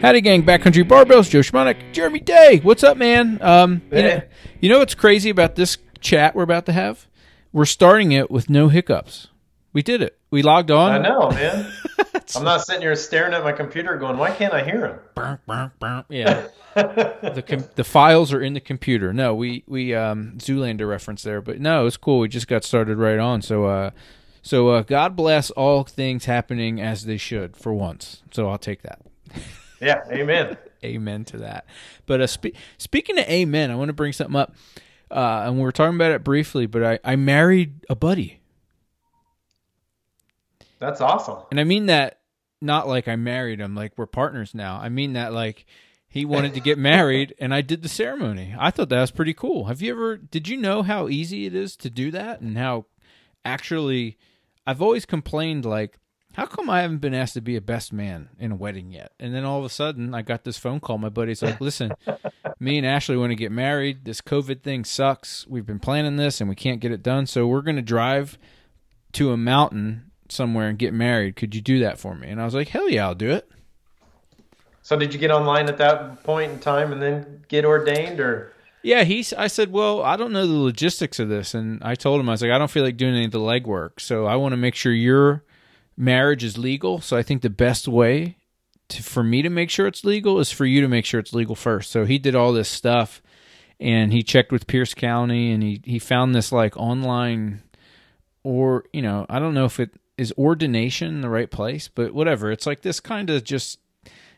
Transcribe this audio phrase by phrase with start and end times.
[0.00, 0.42] Howdy, gang!
[0.44, 2.60] Backcountry Barbells, Joe Schmanek, Jeremy Day.
[2.62, 3.38] What's up, man?
[3.42, 4.22] Um, you, know,
[4.58, 7.06] you know what's crazy about this chat we're about to have?
[7.52, 9.28] We're starting it with no hiccups.
[9.74, 10.18] We did it.
[10.30, 10.92] We logged on.
[10.92, 11.70] I know, man.
[12.34, 15.78] I'm not sitting here staring at my computer going, why can't I hear Burp, burp,
[15.78, 16.06] burp.
[16.08, 16.50] Yeah, him?
[16.74, 19.12] the com- the files are in the computer.
[19.12, 22.20] No, we we um Zoolander reference there, but no, it's cool.
[22.20, 23.42] We just got started right on.
[23.42, 23.90] So uh,
[24.40, 28.22] so uh, God bless all things happening as they should for once.
[28.30, 29.02] So I'll take that.
[29.80, 30.56] yeah, amen.
[30.84, 31.66] amen to that.
[32.06, 34.54] But uh, spe- speaking of amen, I want to bring something up.
[35.10, 38.40] Uh, and we were talking about it briefly, but I, I married a buddy.
[40.78, 41.38] That's awesome.
[41.50, 42.20] And I mean that
[42.60, 44.78] not like I married him, like we're partners now.
[44.80, 45.66] I mean that like
[46.08, 48.54] he wanted to get married and I did the ceremony.
[48.58, 49.64] I thought that was pretty cool.
[49.64, 52.86] Have you ever, did you know how easy it is to do that and how
[53.44, 54.18] actually,
[54.66, 55.96] I've always complained like,
[56.34, 59.12] how come I haven't been asked to be a best man in a wedding yet?
[59.18, 60.98] And then all of a sudden, I got this phone call.
[60.98, 61.92] My buddy's like, "Listen,
[62.60, 64.04] me and Ashley want to get married.
[64.04, 65.46] This COVID thing sucks.
[65.48, 67.26] We've been planning this and we can't get it done.
[67.26, 68.38] So we're going to drive
[69.12, 71.36] to a mountain somewhere and get married.
[71.36, 73.50] Could you do that for me?" And I was like, "Hell yeah, I'll do it."
[74.82, 78.52] So did you get online at that point in time and then get ordained or
[78.82, 79.32] Yeah, he's.
[79.32, 82.32] I said, well, I don't know the logistics of this, and I told him I
[82.32, 84.56] was like, I don't feel like doing any of the legwork, so I want to
[84.56, 85.44] make sure your
[86.00, 87.00] marriage is legal.
[87.00, 88.36] So I think the best way
[88.88, 91.34] to, for me to make sure it's legal is for you to make sure it's
[91.34, 91.90] legal first.
[91.90, 93.22] So he did all this stuff,
[93.78, 97.62] and he checked with Pierce County, and he he found this like online,
[98.42, 102.50] or you know, I don't know if it is ordination the right place, but whatever.
[102.50, 103.78] It's like this kind of just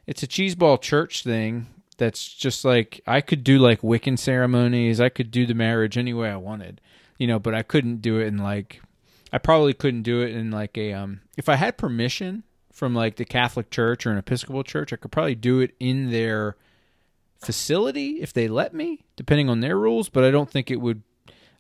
[0.07, 5.01] it's a cheeseball church thing that's just like I could do like Wiccan ceremonies.
[5.01, 6.81] I could do the marriage any way I wanted,
[7.19, 8.83] you know, but I couldn't do it in like
[9.33, 13.17] I probably couldn't do it in like a um if I had permission from like
[13.17, 16.57] the Catholic Church or an Episcopal church, I could probably do it in their
[17.45, 21.03] facility if they let me, depending on their rules, but I don't think it would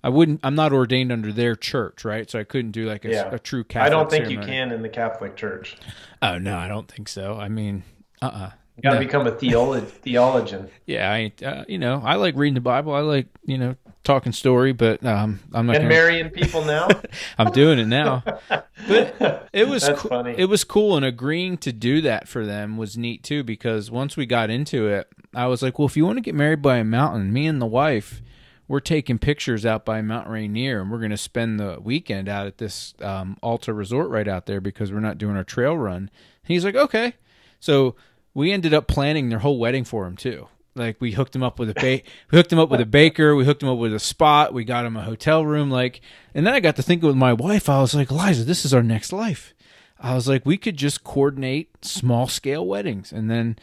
[0.04, 2.28] I wouldn't I'm not ordained under their church, right?
[2.30, 3.30] So I couldn't do like a, Yeah.
[3.34, 5.76] a true Catholic I don't think you can in the Catholic Church.
[6.20, 7.34] Oh no, I don't think so.
[7.36, 7.82] I mean,
[8.20, 8.50] uh-uh.
[8.76, 9.04] You got to No.
[9.04, 10.70] become a theolo- theologian.
[10.86, 12.94] Yeah, I uh, you know, I like reading the Bible.
[12.94, 16.88] I like, you know, talking story, but um, I'm not And gonna, marrying people now?
[17.38, 18.22] I'm doing it now.
[18.88, 20.34] But it was That's coo- funny.
[20.36, 24.16] it was cool and agreeing to do that for them was neat too because once
[24.16, 26.78] we got into it, I was like, well, if you want to get married by
[26.78, 28.20] a mountain, me and the wife,
[28.66, 32.48] we're taking pictures out by Mount Rainier and we're going to spend the weekend out
[32.48, 35.96] at this um, Alta Resort right out there because we're not doing our trail run.
[35.96, 36.10] And
[36.42, 37.14] He's like, okay.
[37.60, 37.94] So
[38.34, 40.48] we ended up planning their whole wedding for him too.
[40.74, 43.34] Like we hooked him up with a ba- we hooked him up with a baker,
[43.36, 45.70] we hooked him up with a spot, we got him a hotel room.
[45.70, 46.00] Like,
[46.34, 47.68] and then I got to thinking with my wife.
[47.68, 49.52] I was like, Eliza, this is our next life.
[50.00, 53.56] I was like, we could just coordinate small scale weddings, and then,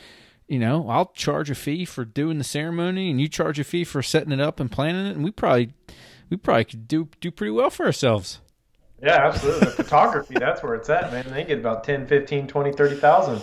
[0.48, 3.84] you know, I'll charge a fee for doing the ceremony, and you charge a fee
[3.84, 5.74] for setting it up and planning it, and we probably,
[6.30, 8.40] we probably could do do pretty well for ourselves.
[9.02, 9.66] yeah, absolutely.
[9.66, 11.26] The photography, that's where it's at, man.
[11.30, 13.42] They get about 10, 15, 20, 30,000.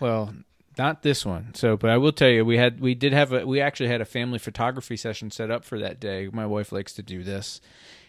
[0.00, 0.34] Well,
[0.78, 1.54] not this one.
[1.54, 4.00] So, but I will tell you, we had we did have a we actually had
[4.00, 6.28] a family photography session set up for that day.
[6.32, 7.60] My wife likes to do this,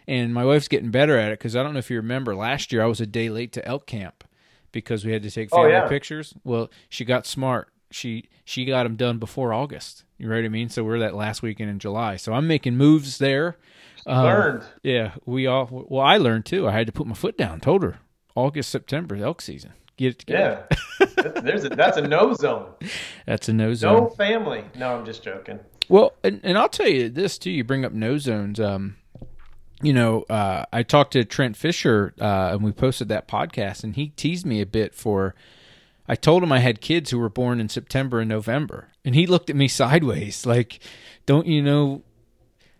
[0.07, 2.71] and my wife's getting better at it because I don't know if you remember last
[2.71, 4.23] year I was a day late to elk camp
[4.71, 5.87] because we had to take Oh, family yeah.
[5.87, 6.33] pictures.
[6.43, 7.69] Well, she got smart.
[7.89, 10.05] She she got them done before August.
[10.17, 10.69] You know what I mean?
[10.69, 12.15] So we're that last weekend in July.
[12.15, 13.57] So I'm making moves there.
[14.05, 14.63] Um, Learned.
[14.83, 15.67] Yeah, we all.
[15.89, 16.67] Well, I learned too.
[16.67, 17.59] I had to put my foot down.
[17.59, 17.99] Told her
[18.35, 19.73] August, September, elk season.
[19.97, 20.67] Get it together.
[20.99, 21.07] Yeah.
[21.23, 22.71] That's- There's a, that's a no zone.
[23.25, 24.03] That's a no zone.
[24.03, 24.63] No family.
[24.77, 25.59] No, I'm just joking.
[25.89, 27.51] Well, and, and I'll tell you this too.
[27.51, 28.59] You bring up no zones.
[28.59, 28.95] Um,
[29.81, 33.95] you know, uh, I talked to Trent Fisher, uh, and we posted that podcast, and
[33.95, 35.33] he teased me a bit for.
[36.07, 39.25] I told him I had kids who were born in September and November, and he
[39.27, 40.79] looked at me sideways, like,
[41.25, 42.03] "Don't you know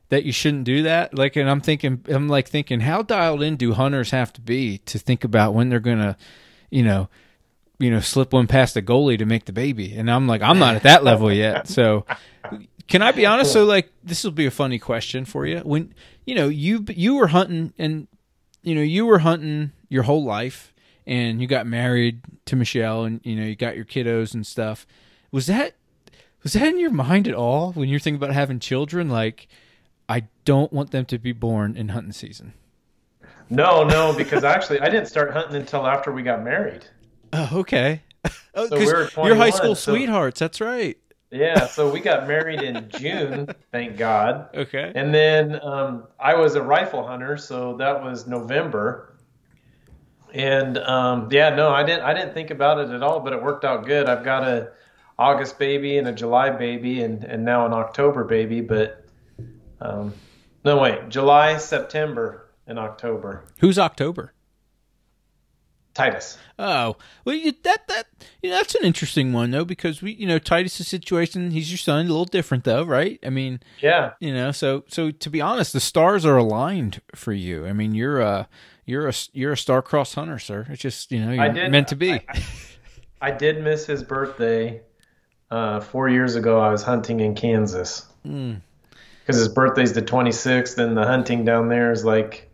[0.10, 3.56] that you shouldn't do that?" Like, and I'm thinking, I'm like thinking, how dialed in
[3.58, 6.18] do hunters have to be to think about when they're gonna,
[6.70, 7.10] you know,
[7.82, 9.96] you know, slip one past the goalie to make the baby.
[9.96, 11.68] And I'm like, I'm not at that level yet.
[11.68, 12.06] So
[12.88, 13.52] can I be honest?
[13.52, 15.60] So like, this will be a funny question for you.
[15.60, 15.94] When,
[16.26, 18.08] you know, you, you were hunting and,
[18.62, 20.74] you know, you were hunting your whole life
[21.08, 24.86] and you got married to Michelle and, you know, you got your kiddos and stuff.
[25.32, 25.74] Was that,
[26.44, 29.10] was that in your mind at all when you're thinking about having children?
[29.10, 29.48] Like,
[30.08, 32.54] I don't want them to be born in hunting season.
[33.50, 36.86] No, no, because actually I didn't start hunting until after we got married.
[37.34, 38.02] Oh, okay.
[38.54, 40.40] Oh, So 'cause we were you're high school so- sweethearts.
[40.40, 40.98] That's right.
[41.34, 44.50] Yeah, so we got married in June, thank God.
[44.54, 44.92] Okay.
[44.94, 49.16] And then um, I was a rifle hunter, so that was November.
[50.34, 52.04] And um, yeah, no, I didn't.
[52.04, 54.08] I didn't think about it at all, but it worked out good.
[54.10, 54.72] I've got a
[55.20, 59.06] August baby and a July baby and, and now an October baby, but
[59.82, 60.14] um,
[60.66, 63.46] no wait, July, September, and October.
[63.60, 64.34] Who's October?
[65.94, 66.38] Titus.
[66.58, 66.96] Oh,
[67.26, 68.06] well, you, that that
[68.42, 71.52] you know, that's an interesting one though because we you know Titus's situation.
[71.52, 73.20] He's your son, a little different though, right?
[73.26, 74.12] I mean, Yeah.
[74.20, 77.66] you know, so so to be honest, the stars are aligned for you.
[77.68, 78.48] I mean, you're a
[78.86, 80.66] you're a you're a star-crossed hunter, sir.
[80.70, 82.14] It's just you know you're did meant to be.
[82.14, 82.44] I, I-
[83.24, 84.82] I did miss his birthday
[85.52, 86.60] uh, four years ago.
[86.60, 88.62] I was hunting in Kansas Mm.
[89.20, 92.50] because his birthday's the 26th, and the hunting down there is like,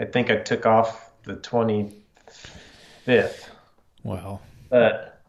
[0.00, 1.34] I think I took off the
[3.08, 3.48] 25th.
[4.04, 4.40] Well,
[4.70, 5.20] But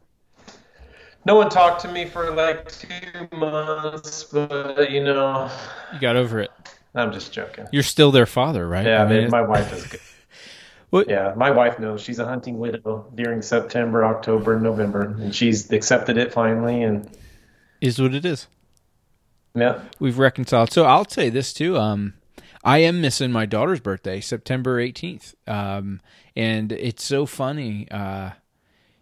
[1.25, 4.23] no one talked to me for like two months.
[4.25, 5.49] But you know,
[5.93, 6.51] you got over it.
[6.95, 7.67] I'm just joking.
[7.71, 8.85] You're still their father, right?
[8.85, 9.99] Yeah, I mean, my wife is good.
[10.91, 15.35] What- Yeah, my wife knows she's a hunting widow during September, October, and November, and
[15.35, 16.81] she's accepted it finally.
[16.81, 17.07] And
[17.79, 18.47] is what it is.
[19.53, 20.71] yeah, We've reconciled.
[20.73, 21.77] So I'll say this too.
[21.77, 22.15] Um,
[22.63, 25.33] I am missing my daughter's birthday, September 18th.
[25.47, 26.01] Um,
[26.35, 27.89] and it's so funny.
[27.89, 28.31] Uh,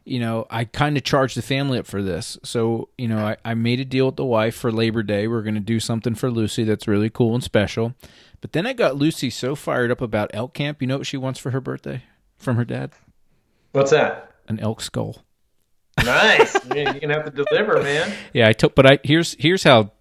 [0.05, 2.37] you know, I kind of charged the family up for this.
[2.43, 5.27] So, you know, I, I made a deal with the wife for Labor Day.
[5.27, 7.93] We're going to do something for Lucy that's really cool and special.
[8.39, 10.81] But then I got Lucy so fired up about elk camp.
[10.81, 12.03] You know what she wants for her birthday
[12.37, 12.93] from her dad?
[13.73, 14.31] what's that?
[14.47, 15.23] An elk skull.
[16.03, 16.53] Nice.
[16.75, 18.11] You're gonna have to deliver, man.
[18.33, 19.91] Yeah, I told, but I here's here's how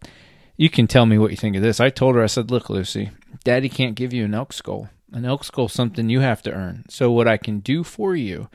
[0.57, 1.81] you can tell me what you think of this.
[1.81, 3.11] I told her, I said, "Look, Lucy,
[3.47, 4.89] Daddy can't give you an elk skull.
[5.13, 6.85] An elk skull something you have to earn.
[6.89, 8.49] So what I can do for you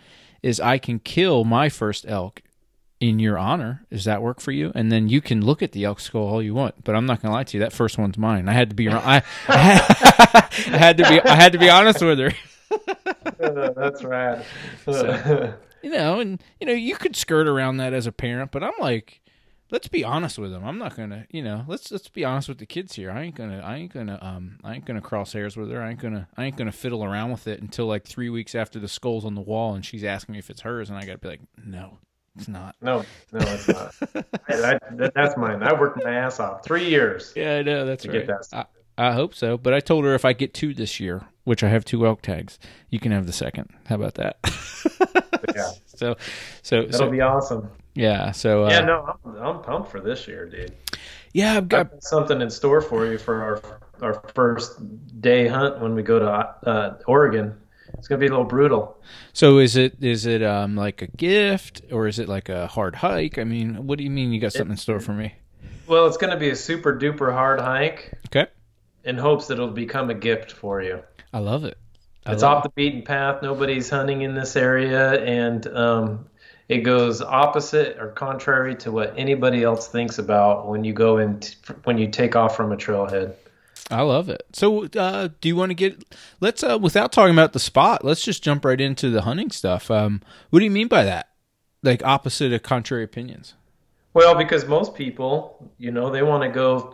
[0.44, 2.42] is I can kill my first elk
[3.00, 3.86] in your honor.
[3.90, 4.70] Does that work for you?
[4.76, 6.84] And then you can look at the elk skull all you want.
[6.84, 7.64] But I'm not gonna lie to you.
[7.64, 8.50] That first one's mine.
[8.50, 8.90] I had to be.
[8.90, 11.22] I, I, had, I had to be.
[11.22, 12.34] I had to be honest with her.
[13.40, 14.46] That's rad.
[15.82, 18.74] you know, and you know, you could skirt around that as a parent, but I'm
[18.82, 19.21] like,
[19.72, 20.64] let's be honest with them.
[20.64, 23.10] I'm not gonna, you know, let's let's be honest with the kids here.
[23.10, 25.82] I ain't gonna, I ain't gonna, um, I ain't gonna cross hairs with her.
[25.82, 28.80] I ain't gonna, I ain't gonna fiddle around with it until like three weeks after
[28.80, 31.18] the skull's on the wall and she's asking me if it's hers, and I gotta
[31.18, 31.98] be like, no,
[32.38, 32.76] it's not.
[32.82, 33.94] no, no, it's not.
[34.50, 35.64] I, I, that's mine.
[35.64, 37.34] I worked my ass off three years.
[37.36, 38.14] Yeah, I know that's right.
[38.14, 38.48] get that.
[38.54, 38.66] I,
[39.08, 41.70] I hope so, but I told her if I get two this year, which I
[41.70, 42.60] have two elk tags,
[42.90, 43.70] you can have the second.
[43.86, 44.38] How about that?
[45.56, 46.16] Yeah, So,
[46.64, 47.70] so, that'll so be awesome.
[47.94, 50.74] yeah, so uh, Yeah, no, I'm, I'm pumped for this year, dude.
[51.34, 53.62] yeah, I've got I've got something in store for you for our
[54.02, 54.80] our first
[55.22, 57.56] day hunt when we go to uh, Oregon.
[57.98, 59.00] It's gonna be a little brutal.
[59.34, 62.96] So is it is it um like a gift or is it like a hard
[62.96, 63.38] hike?
[63.38, 65.34] I mean, what do you mean you got something in store for me?
[65.88, 68.48] Well, it's gonna be a super duper hard hike Okay,
[69.04, 71.02] in hopes that it'll become a gift for you.
[71.34, 71.78] I love it.
[72.26, 73.42] I It's love off the beaten path.
[73.42, 76.26] Nobody's hunting in this area, and um,
[76.70, 81.42] it goes opposite or contrary to what anybody else thinks about when you go in
[81.84, 83.34] when you take off from a trailhead.
[83.90, 84.44] I love it.
[84.54, 86.04] So, uh, do you want to get?
[86.40, 88.06] Let's uh, without talking about the spot.
[88.06, 89.92] Let's just jump right into the hunting stuff.
[89.92, 91.30] Um, what do you mean by that?
[91.84, 93.56] Like opposite of contrary opinions.
[94.14, 96.94] Well, because most people, you know, they want to go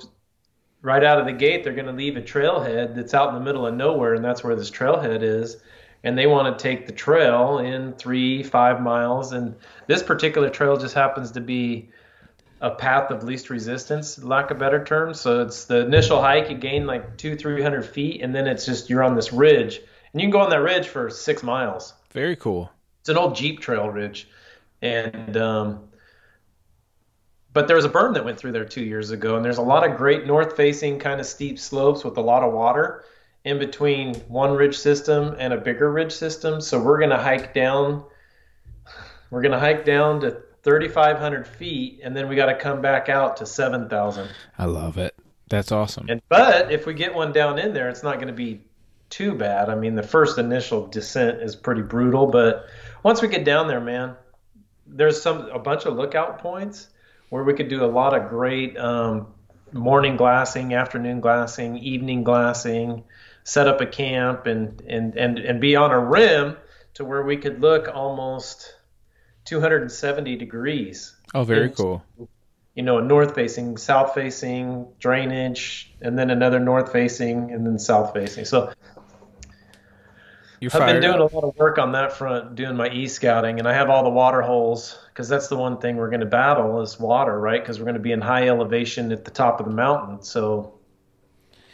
[0.82, 1.64] right out of the gate.
[1.64, 4.44] They're going to leave a trailhead that's out in the middle of nowhere, and that's
[4.44, 5.58] where this trailhead is.
[6.04, 9.34] And they want to take the trail in three, five miles.
[9.34, 9.56] And
[9.88, 11.90] this particular trail just happens to be
[12.62, 15.14] a path of least resistance, lack of better term.
[15.14, 18.66] So it's the initial hike, you gain like two, three hundred feet, and then it's
[18.66, 19.80] just you're on this ridge,
[20.14, 21.94] and you can go on that ridge for six miles.
[22.12, 22.72] Very cool.
[23.02, 24.28] It's an old Jeep trail ridge,
[24.82, 25.87] and um,
[27.58, 29.64] but there was a burn that went through there two years ago, and there's a
[29.64, 33.04] lot of great north-facing kind of steep slopes with a lot of water
[33.46, 36.62] in between one ridge system and a bigger ridge system.
[36.62, 38.04] So we're gonna hike down.
[39.32, 43.38] We're gonna hike down to 3,500 feet, and then we got to come back out
[43.38, 44.30] to 7,000.
[44.60, 45.16] I love it.
[45.50, 46.06] That's awesome.
[46.10, 48.62] And but if we get one down in there, it's not going to be
[49.10, 49.70] too bad.
[49.70, 52.68] I mean, the first initial descent is pretty brutal, but
[53.02, 54.16] once we get down there, man,
[54.86, 56.90] there's some a bunch of lookout points
[57.30, 59.28] where we could do a lot of great um,
[59.72, 63.04] morning glassing, afternoon glassing, evening glassing,
[63.44, 66.56] set up a camp, and and and and be on a rim
[66.96, 68.74] to where we could look almost
[69.46, 72.04] 270 degrees Oh, very cool.
[72.74, 77.80] you know, a north facing, south facing, drainage, and then another north facing, and then
[77.80, 78.46] south facing.
[78.46, 78.72] So
[80.60, 83.60] You're I've been doing a lot of work on that front, doing my e scouting,
[83.60, 86.26] and I have all the water holes because that's the one thing we're going to
[86.26, 87.62] battle is water, right?
[87.62, 90.22] Because we're going to be in high elevation at the top of the mountain.
[90.24, 90.74] So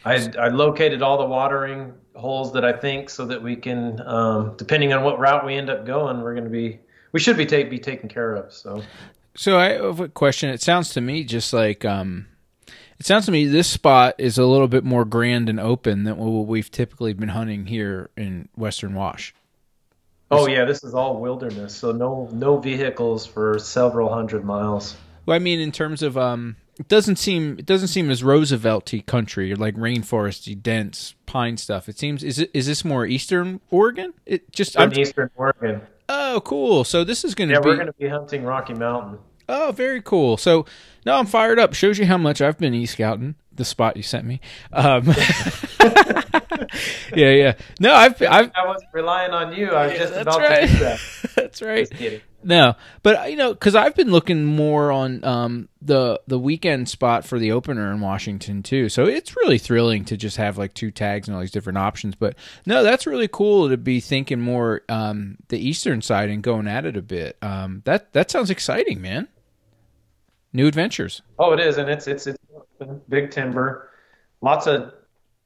[0.04, 4.56] I, I located all the watering holes that I think so that we can, um,
[4.58, 6.80] depending on what route we end up going, we're going to be,
[7.14, 8.52] we should be take, be taken care of.
[8.52, 8.84] So
[9.36, 10.50] So I have a question.
[10.50, 12.28] It sounds to me just like um,
[13.00, 16.18] it sounds to me this spot is a little bit more grand and open than
[16.18, 19.34] what we've typically been hunting here in Western Wash.
[20.32, 24.96] Oh yeah, this is all wilderness, so no no vehicles for several hundred miles.
[25.26, 29.02] Well, I mean, in terms of um, it doesn't seem it doesn't seem as Roosevelty
[29.02, 31.88] country or like rainforesty, dense pine stuff.
[31.88, 34.14] It seems is it is this more Eastern Oregon?
[34.26, 35.82] It just I'm Eastern Oregon.
[36.10, 36.84] Oh, cool.
[36.84, 39.20] So this is going to yeah, be we're going to be hunting Rocky Mountain.
[39.48, 40.38] Oh, very cool.
[40.38, 40.66] So
[41.06, 41.74] now I'm fired up.
[41.74, 44.40] Shows you how much I've been e scouting the spot you sent me.
[44.72, 45.06] Um,
[47.16, 47.54] yeah, yeah.
[47.80, 49.70] No, I've, I've I wasn't relying on you.
[49.72, 50.68] I was just about right.
[50.68, 51.00] to do that.
[51.36, 52.22] that's right.
[52.44, 57.26] No, but you know, because I've been looking more on um, the the weekend spot
[57.26, 58.90] for the opener in Washington too.
[58.90, 62.16] So it's really thrilling to just have like two tags and all these different options.
[62.16, 66.68] But no, that's really cool to be thinking more um, the eastern side and going
[66.68, 67.38] at it a bit.
[67.42, 69.28] Um, that that sounds exciting, man.
[70.54, 71.22] New adventures.
[71.40, 72.38] Oh, it is, and it's it's it's
[73.10, 73.90] big timber,
[74.42, 74.94] lots of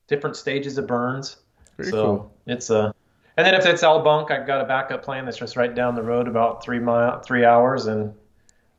[0.07, 1.37] different stages of burns.
[1.77, 2.33] Very so cool.
[2.45, 2.93] it's a
[3.37, 5.93] and then if it's all Bunk, I've got a backup plan that's just right down
[5.93, 8.15] the road, about three mile, three hours, and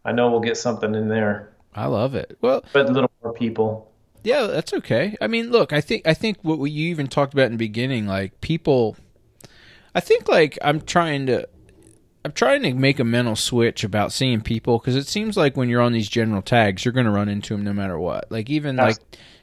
[0.04, 1.52] I know we'll get something in there.
[1.74, 2.36] I love it.
[2.40, 3.92] Well, but a little more people.
[4.24, 5.16] Yeah, that's okay.
[5.20, 8.08] I mean, look, I think I think what you even talked about in the beginning,
[8.08, 8.96] like people.
[9.94, 11.48] I think like I'm trying to.
[12.24, 15.68] I'm trying to make a mental switch about seeing people because it seems like when
[15.68, 18.30] you're on these general tags, you're going to run into them no matter what.
[18.30, 18.98] Like even like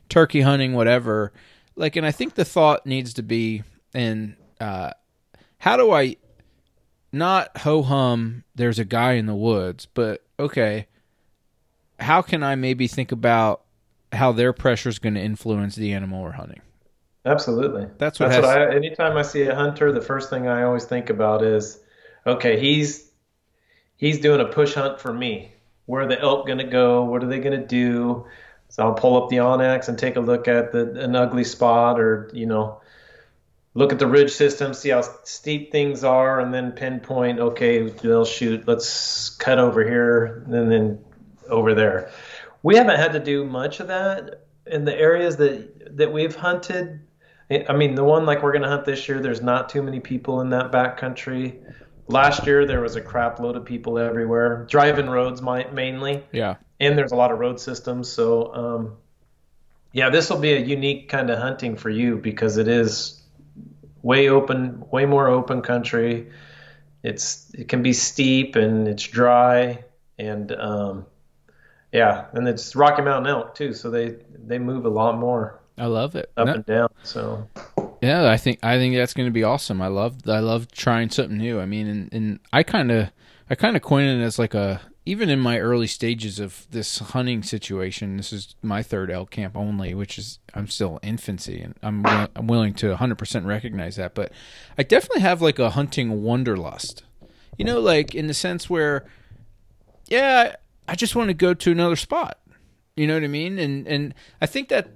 [0.10, 1.32] turkey hunting, whatever.
[1.76, 3.64] Like, and I think the thought needs to be,
[3.94, 4.92] and uh,
[5.58, 6.18] how do I
[7.12, 8.44] not ho hum?
[8.56, 10.88] There's a guy in the woods, but okay.
[12.00, 13.64] How can I maybe think about
[14.12, 16.62] how their pressure is going to influence the animal we're hunting?
[17.26, 17.88] Absolutely.
[17.98, 18.30] That's what.
[18.30, 18.56] That's has...
[18.56, 18.76] what I.
[18.76, 21.80] Anytime I see a hunter, the first thing I always think about is,
[22.26, 23.10] okay, he's
[23.98, 25.52] he's doing a push hunt for me.
[25.86, 27.04] Where are the elk going to go?
[27.04, 28.26] What are they going to do?
[28.70, 32.00] So I'll pull up the onX and take a look at the, an ugly spot,
[32.00, 32.82] or you know,
[33.76, 38.26] look at the ridge system, see how steep things are, and then pinpoint, okay, they'll
[38.26, 41.06] shoot, let's cut over here and then
[41.50, 42.12] over there.
[42.64, 47.02] We haven't had to do much of that in the areas that that we've hunted.
[47.70, 50.00] I mean, the one like we're going to hunt this year, there's not too many
[50.00, 51.60] people in that back country.
[52.08, 56.24] Last year there was a crap load of people everywhere, driving roads mainly.
[56.32, 56.56] Yeah.
[56.80, 58.98] And there's a lot of road systems, so um,
[59.92, 63.22] yeah, this will be a unique kind of hunting for you because it is
[64.02, 66.32] way open, way more open country.
[67.02, 69.86] It's it can be steep and it's dry
[70.18, 71.06] and um,
[71.92, 75.62] yeah, and it's Rocky Mountain elk too, so they they move a lot more.
[75.78, 76.54] I love it up no.
[76.56, 76.90] and down.
[77.04, 77.48] So
[78.06, 79.82] yeah, I think I think that's going to be awesome.
[79.82, 81.60] I love I love trying something new.
[81.60, 83.10] I mean, and, and I kind of
[83.50, 86.98] I kind of coined it as like a even in my early stages of this
[86.98, 91.76] hunting situation, this is my third elk camp only, which is I'm still infancy, and
[91.84, 94.16] I'm I'm willing to 100% recognize that.
[94.16, 94.32] But
[94.78, 97.04] I definitely have like a hunting wanderlust,
[97.58, 99.06] you know, like in the sense where,
[100.08, 100.56] yeah,
[100.88, 102.40] I just want to go to another spot,
[102.96, 103.60] you know what I mean?
[103.60, 104.90] And and I think that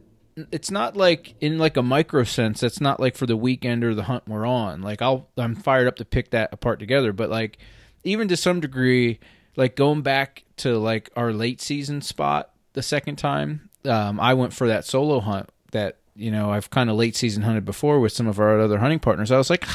[0.51, 2.61] it's not like in like a micro sense.
[2.61, 4.81] That's not like for the weekend or the hunt we're on.
[4.81, 7.57] Like I'll I'm fired up to pick that apart together, but like
[8.03, 9.19] even to some degree
[9.55, 14.53] like going back to like our late season spot the second time, um, I went
[14.53, 18.13] for that solo hunt that you know I've kind of late season hunted before with
[18.13, 19.31] some of our other hunting partners.
[19.31, 19.67] I was like,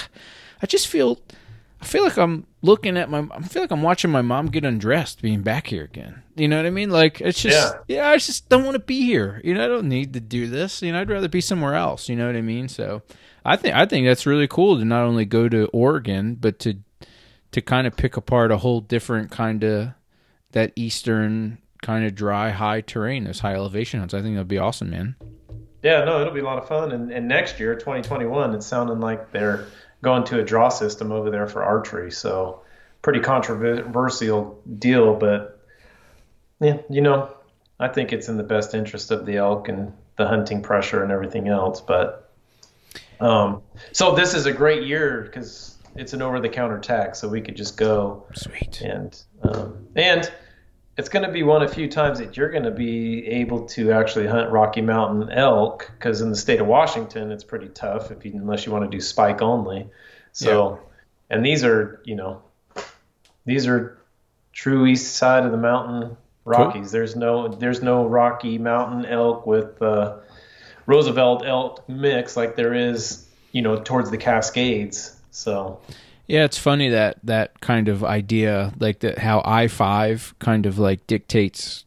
[0.62, 1.20] I just feel,
[1.84, 4.64] I feel like I'm looking at my, I feel like I'm watching my mom get
[4.64, 6.22] undressed being back here again.
[6.34, 6.88] You know what I mean?
[6.88, 9.38] Like it's just, yeah, yeah I just don't want to be here.
[9.44, 10.80] You know, I don't need to do this.
[10.80, 12.08] You know, I'd rather be somewhere else.
[12.08, 12.68] You know what I mean?
[12.68, 13.02] So
[13.44, 16.78] I think I think that's really cool to not only go to Oregon but to
[17.52, 19.90] to kind of pick apart a whole different kind of
[20.52, 24.14] that eastern kind of dry high terrain, those high elevation hunts.
[24.14, 25.16] I think that'd be awesome, man.
[25.82, 26.92] Yeah, no, it'll be a lot of fun.
[26.92, 29.66] And, and next year, 2021, it's sounding like they're
[30.04, 32.12] going to a draw system over there for archery.
[32.12, 32.60] So
[33.02, 35.60] pretty controversial deal, but
[36.60, 37.34] yeah, you know,
[37.78, 41.10] I think it's in the best interest of the elk and the hunting pressure and
[41.10, 41.80] everything else.
[41.80, 42.30] But
[43.20, 47.28] um, so this is a great year because it's an over the counter tag, so
[47.28, 48.24] we could just go.
[48.34, 48.80] Sweet.
[48.80, 50.30] And um, and
[50.96, 53.92] it's going to be one of few times that you're going to be able to
[53.92, 58.24] actually hunt Rocky Mountain elk because in the state of Washington it's pretty tough if
[58.24, 59.88] you unless you want to do spike only.
[60.32, 60.80] So,
[61.30, 61.36] yeah.
[61.36, 62.42] and these are you know
[63.44, 63.98] these are
[64.52, 66.82] true east side of the mountain Rockies.
[66.82, 66.90] Cool.
[66.90, 70.18] There's no there's no Rocky Mountain elk with uh,
[70.86, 75.16] Roosevelt elk mix like there is you know towards the Cascades.
[75.30, 75.80] So
[76.26, 80.78] Yeah, it's funny that that kind of idea, like that, how I five kind of
[80.78, 81.84] like dictates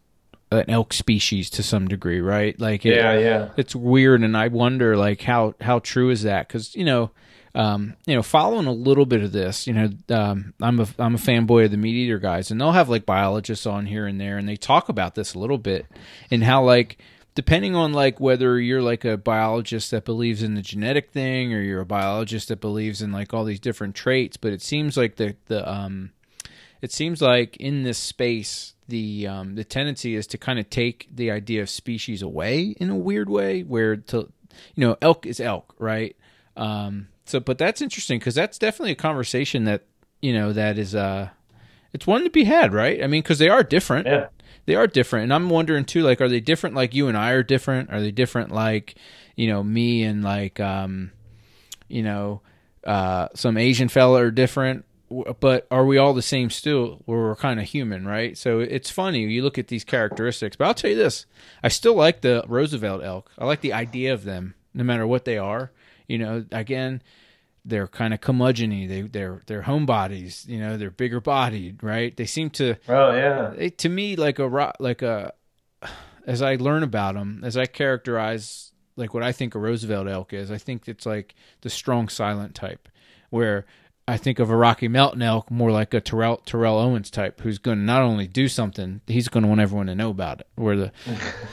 [0.52, 2.60] an elk species to some degree, right?
[2.60, 6.48] Like, it, yeah, yeah, it's weird, and I wonder like how how true is that?
[6.48, 7.12] Because you know,
[7.56, 11.16] um, you know, following a little bit of this, you know, um, I'm a I'm
[11.16, 14.22] a fanboy of the meat eater guys, and they'll have like biologists on here and
[14.22, 15.88] there, and they talk about this a little bit
[16.30, 17.00] and how like
[17.38, 21.62] depending on like whether you're like a biologist that believes in the genetic thing or
[21.62, 25.18] you're a biologist that believes in like all these different traits but it seems like
[25.18, 26.10] the the um
[26.82, 31.08] it seems like in this space the um the tendency is to kind of take
[31.14, 34.32] the idea of species away in a weird way where to
[34.74, 36.16] you know elk is elk right?
[36.56, 39.84] Um so but that's interesting because that's definitely a conversation that
[40.24, 41.30] you know that is uh
[41.94, 43.04] it's one to be had right?
[43.04, 44.08] I mean because they are different.
[44.08, 44.30] Yeah.
[44.68, 45.24] They are different.
[45.24, 47.92] And i'm wondering too like are they different like you and i are different?
[47.92, 48.96] Are they different like
[49.36, 51.12] you know me and like um
[51.88, 52.42] you know
[52.84, 54.86] uh some asian fella are different?
[55.40, 57.02] But are we all the same still?
[57.06, 58.38] We're kind of human right?
[58.38, 60.56] So it's funny you look at these characteristics.
[60.56, 61.26] But i'll tell you this
[61.64, 63.32] i still like the roosevelt elk.
[63.40, 65.72] I like the idea of them no matter what they are.
[66.08, 67.02] You know again
[67.68, 72.26] they're kind of curmudgeony they they're they're homebodies you know they're bigger bodied right they
[72.26, 73.54] seem to Oh yeah.
[73.56, 75.34] they, to me like a like a
[76.28, 80.34] as I learn about them, as I characterize like what I think a Roosevelt elk
[80.34, 82.90] is, I think it's like the strong silent type,
[83.30, 83.66] where
[84.10, 87.58] I think of a Rocky Mountain elk more like a Terrell Terrell Owens type, who's
[87.58, 90.48] going to not only do something, he's going to want everyone to know about it.
[90.56, 90.92] Where the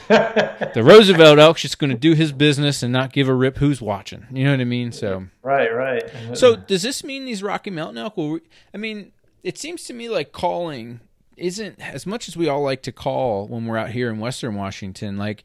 [0.73, 3.81] the Roosevelt elk's just going to do his business and not give a rip who's
[3.81, 4.25] watching.
[4.31, 4.93] You know what I mean?
[4.93, 5.27] So.
[5.43, 6.03] Right, right.
[6.33, 8.39] So does this mean these Rocky Mountain elk will?
[8.73, 9.11] I mean,
[9.43, 11.01] it seems to me like calling
[11.35, 14.55] isn't as much as we all like to call when we're out here in Western
[14.55, 15.17] Washington.
[15.17, 15.43] Like,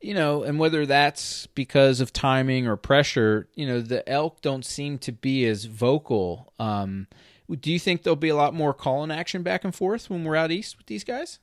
[0.00, 4.64] you know, and whether that's because of timing or pressure, you know, the elk don't
[4.64, 6.52] seem to be as vocal.
[6.58, 7.06] Um,
[7.60, 10.24] do you think there'll be a lot more call and action back and forth when
[10.24, 11.38] we're out east with these guys?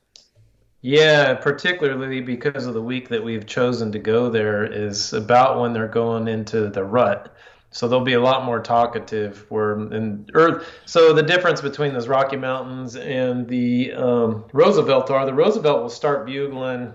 [0.80, 5.72] Yeah, particularly because of the week that we've chosen to go there is about when
[5.72, 7.36] they're going into the rut.
[7.70, 9.46] So they'll be a lot more talkative.
[9.48, 15.24] Where and or so the difference between those Rocky Mountains and the um, Roosevelt are
[15.24, 16.92] the Roosevelt will start bugling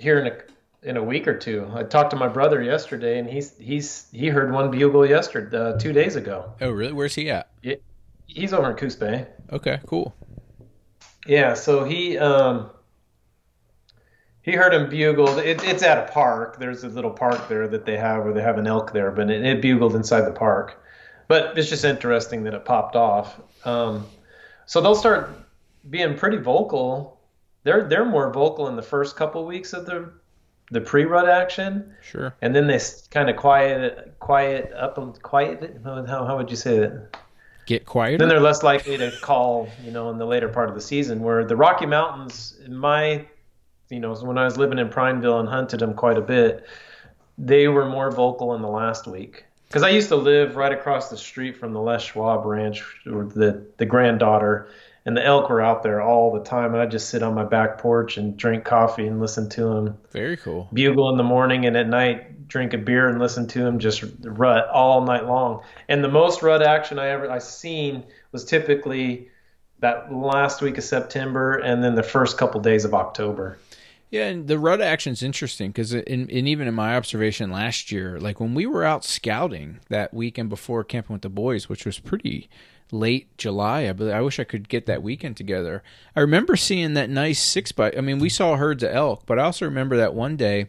[0.00, 0.36] here in a
[0.82, 1.70] in a week or two.
[1.74, 5.78] I talked to my brother yesterday, and he's he's he heard one bugle yesterday, uh,
[5.78, 6.52] two days ago.
[6.60, 6.92] Oh, really?
[6.92, 7.50] Where's he at?
[7.62, 7.82] It,
[8.26, 9.26] he's over in Coos Bay.
[9.52, 10.14] Okay, cool.
[11.26, 12.70] Yeah, so he um
[14.42, 15.38] he heard him bugle.
[15.38, 16.58] It, it's at a park.
[16.58, 19.30] There's a little park there that they have where they have an elk there, but
[19.30, 20.82] it, it bugled inside the park.
[21.28, 23.38] But it's just interesting that it popped off.
[23.64, 24.06] Um,
[24.66, 25.30] so they'll start
[25.88, 27.19] being pretty vocal.
[27.64, 30.10] They're they're more vocal in the first couple weeks of the
[30.72, 32.32] the pre-rut action, Sure.
[32.42, 32.78] and then they
[33.10, 35.80] kind of quiet quiet up and quiet.
[35.84, 37.16] How how would you say that?
[37.66, 38.18] Get quieter.
[38.18, 41.22] then they're less likely to call, you know, in the later part of the season.
[41.22, 43.24] Where the Rocky Mountains, in my,
[43.90, 46.64] you know, when I was living in Prineville and hunted them quite a bit,
[47.38, 49.44] they were more vocal in the last week.
[49.68, 53.24] Because I used to live right across the street from the Les Schwab Ranch, or
[53.24, 54.68] the the granddaughter,
[55.04, 56.72] and the elk were out there all the time.
[56.72, 59.98] And I'd just sit on my back porch and drink coffee and listen to them
[60.10, 60.68] Very cool.
[60.72, 64.04] bugle in the morning and at night drink a beer and listen to them just
[64.22, 65.62] rut all night long.
[65.88, 69.28] And the most rut action I ever I seen was typically
[69.78, 73.58] that last week of September and then the first couple days of October.
[74.10, 77.92] Yeah, and the rut action is interesting because, in, in even in my observation last
[77.92, 81.86] year, like when we were out scouting that weekend before camping with the boys, which
[81.86, 82.50] was pretty
[82.92, 83.88] late July, I.
[83.88, 85.82] I wish I could get that weekend together.
[86.14, 87.92] I remember seeing that nice six by.
[87.96, 90.66] I mean, we saw herds of elk, but I also remember that one day,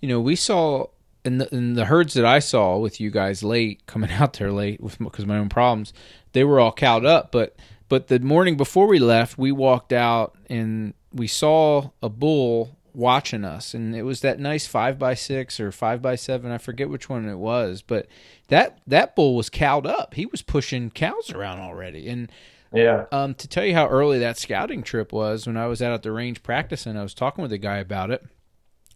[0.00, 0.86] you know, we saw
[1.24, 4.52] in the, in the herds that I saw with you guys late coming out there
[4.52, 5.92] late with because my own problems,
[6.32, 7.56] they were all cowed up, but.
[7.86, 13.44] But the morning before we left, we walked out and we saw a bull watching
[13.44, 16.50] us, and it was that nice five by six or five by seven.
[16.52, 18.06] I forget which one it was, but
[18.48, 20.14] that that bull was cowed up.
[20.14, 22.30] He was pushing cows around already, and
[22.72, 23.06] Yeah.
[23.12, 26.02] um, to tell you how early that scouting trip was, when I was out at
[26.02, 28.22] the range practicing, I was talking with a guy about it,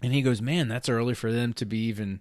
[0.02, 2.20] and he goes, "Man, that's early for them to be even,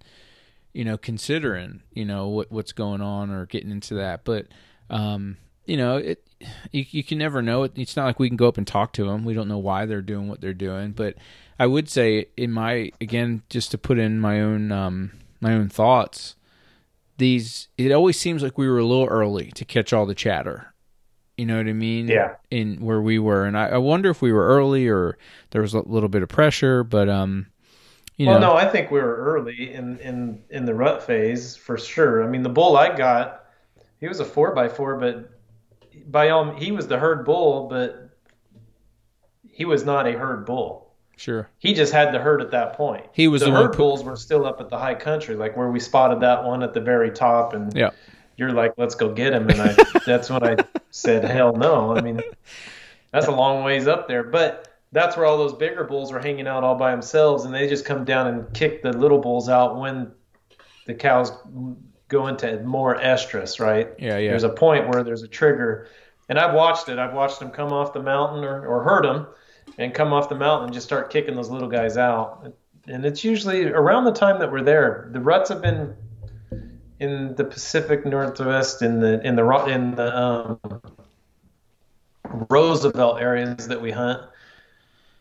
[0.73, 4.47] you know, considering, you know, what what's going on or getting into that." But,
[4.89, 6.26] um, you know, it
[6.71, 7.63] you, you can never know.
[7.63, 9.25] It's not like we can go up and talk to them.
[9.25, 10.91] We don't know why they're doing what they're doing.
[10.91, 11.15] But
[11.59, 15.69] I would say, in my again, just to put in my own um, my own
[15.69, 16.35] thoughts,
[17.17, 20.73] these it always seems like we were a little early to catch all the chatter.
[21.37, 22.07] You know what I mean?
[22.07, 22.35] Yeah.
[22.49, 25.17] In where we were, and I, I wonder if we were early or
[25.51, 27.47] there was a little bit of pressure, but um,
[28.15, 31.55] you well, know, no, I think we were early in, in, in the rut phase
[31.55, 32.23] for sure.
[32.23, 33.45] I mean, the bull I got
[33.99, 35.36] he was a four by four, but
[36.05, 38.09] by all he was the herd bull, but
[39.49, 40.93] he was not a herd bull.
[41.15, 41.49] Sure.
[41.57, 43.05] He just had the herd at that point.
[43.11, 45.57] He was the, the herd one bulls were still up at the high country, like
[45.57, 47.89] where we spotted that one at the very top, and Yeah.
[48.35, 50.57] you're like, "Let's go get him," and I that's when I
[50.91, 52.21] said, "Hell no!" I mean,
[53.11, 56.47] that's a long ways up there, but that's where all those bigger bulls were hanging
[56.47, 59.77] out all by themselves, and they just come down and kick the little bulls out
[59.79, 60.11] when
[60.85, 61.31] the cows
[62.07, 63.89] go into more estrus, right?
[63.99, 64.29] Yeah, yeah.
[64.29, 65.87] There's a point where there's a trigger,
[66.29, 66.99] and I've watched it.
[66.99, 69.27] I've watched them come off the mountain or, or heard them,
[69.77, 72.53] and come off the mountain and just start kicking those little guys out.
[72.87, 75.09] And it's usually around the time that we're there.
[75.11, 75.95] The ruts have been
[76.99, 80.59] in the Pacific Northwest, in the in the in the um,
[82.49, 84.21] Roosevelt areas that we hunt.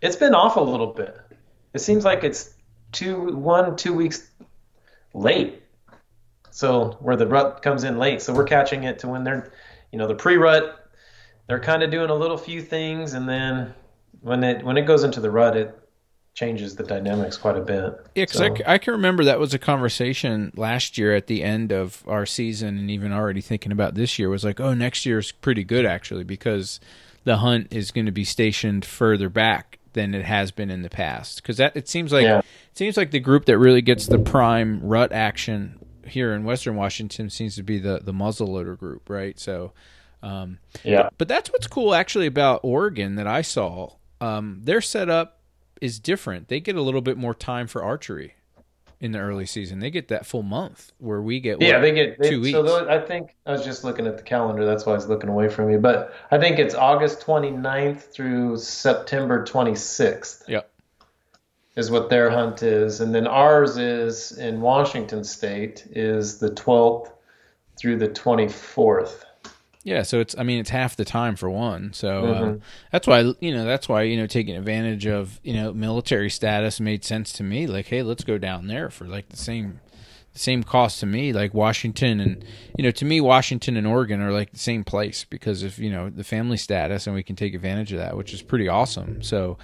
[0.00, 1.16] It's been off a little bit.
[1.74, 2.54] It seems like it's
[2.92, 4.30] two one two weeks
[5.12, 5.62] late.
[6.56, 9.52] So where the rut comes in late, so we're catching it to when they're,
[9.92, 10.88] you know, the pre-rut,
[11.48, 13.74] they're kind of doing a little few things, and then
[14.22, 15.78] when it when it goes into the rut, it
[16.32, 17.94] changes the dynamics quite a bit.
[18.14, 21.72] Yeah, So- I, I can remember that was a conversation last year at the end
[21.72, 25.32] of our season, and even already thinking about this year was like, oh, next year's
[25.32, 26.80] pretty good actually because
[27.24, 30.88] the hunt is going to be stationed further back than it has been in the
[30.90, 31.42] past.
[31.42, 32.38] Because that it seems like Yeah.
[32.38, 32.44] it
[32.78, 37.30] seems like the group that really gets the prime rut action here in Western Washington
[37.30, 39.38] seems to be the the muzzleloader group, right?
[39.38, 39.72] So.
[40.22, 43.90] Um, yeah, but that's what's cool actually about Oregon that I saw.
[44.20, 45.40] Um, their setup
[45.80, 46.48] is different.
[46.48, 48.34] They get a little bit more time for archery
[49.00, 49.78] in the early season.
[49.80, 52.62] They get that full month where we get yeah, what, they get they, two So
[52.62, 52.70] weeks.
[52.70, 54.64] those, I think I was just looking at the calendar.
[54.64, 55.78] That's why I was looking away from you.
[55.78, 60.48] But I think it's August 29th through September 26th.
[60.48, 60.70] Yep.
[61.76, 67.10] Is what their hunt is, and then ours is in Washington State is the 12th
[67.78, 69.22] through the 24th.
[69.82, 71.92] Yeah, so it's I mean it's half the time for one.
[71.92, 72.44] So Mm-hmm.
[72.44, 72.60] um,
[72.90, 76.80] that's why you know that's why you know taking advantage of you know military status
[76.80, 77.68] made sense to me.
[77.68, 79.78] Like, hey, let's go down there for like the same
[80.32, 81.32] the same cost to me.
[81.32, 82.44] Like Washington and
[82.76, 85.90] you know to me Washington and Oregon are like the same place because of you
[85.92, 89.22] know the family status and we can take advantage of that, which is pretty awesome.
[89.22, 89.56] So.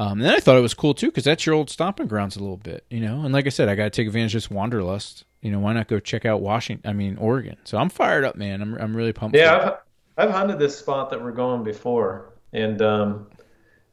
[0.00, 2.34] Um, and then I thought it was cool too because that's your old stomping grounds
[2.34, 3.20] a little bit, you know.
[3.22, 5.26] And like I said, I got to take advantage of this wanderlust.
[5.42, 6.88] You know, why not go check out Washington?
[6.88, 7.58] I mean, Oregon.
[7.64, 8.62] So I'm fired up, man.
[8.62, 9.36] I'm I'm really pumped.
[9.36, 9.74] Yeah,
[10.16, 13.26] I've, I've hunted this spot that we're going before, and um,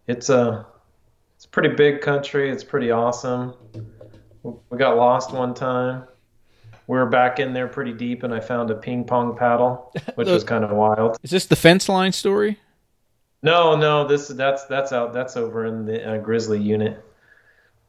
[0.08, 0.66] it's a
[1.36, 2.50] it's a pretty big country.
[2.50, 3.54] It's pretty awesome.
[4.44, 6.06] We got lost one time.
[6.88, 10.28] We were back in there pretty deep, and I found a ping pong paddle, which
[10.30, 11.18] was kind of wild.
[11.22, 12.60] Is this the fence line story?
[13.48, 15.14] No, no, this that's that's out.
[15.14, 17.04] That's over in the uh, Grizzly unit.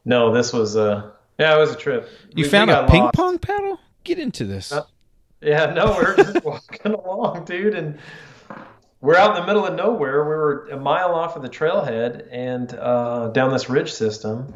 [0.05, 2.09] No, this was a yeah, it was a trip.
[2.29, 3.15] You We- we found a ping lost.
[3.15, 3.79] pong paddle?
[4.03, 4.71] Get into this.
[4.71, 4.83] Uh,
[5.41, 7.97] Yeah, no, we're just walking along, dude, and
[9.01, 10.23] we're out in the middle of nowhere.
[10.23, 14.53] We were a mile off of the trailhead and uh, down this ridge system,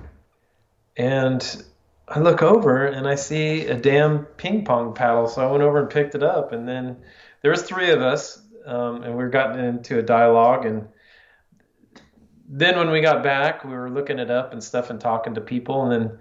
[0.98, 1.63] and
[2.08, 5.28] I look over and I see a damn ping pong paddle.
[5.28, 6.98] So I went over and picked it up, and then
[7.42, 10.88] there was three of us, um, and we got into a dialogue and.
[12.48, 15.42] Then when we got back, we were looking it up and stuff and talking to
[15.42, 16.20] people, and then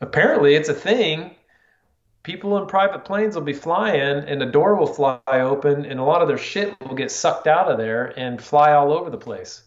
[0.00, 1.36] apparently it's a thing
[2.22, 6.02] people in private planes will be flying and the door will fly open and a
[6.02, 9.18] lot of their shit will get sucked out of there and fly all over the
[9.18, 9.62] place.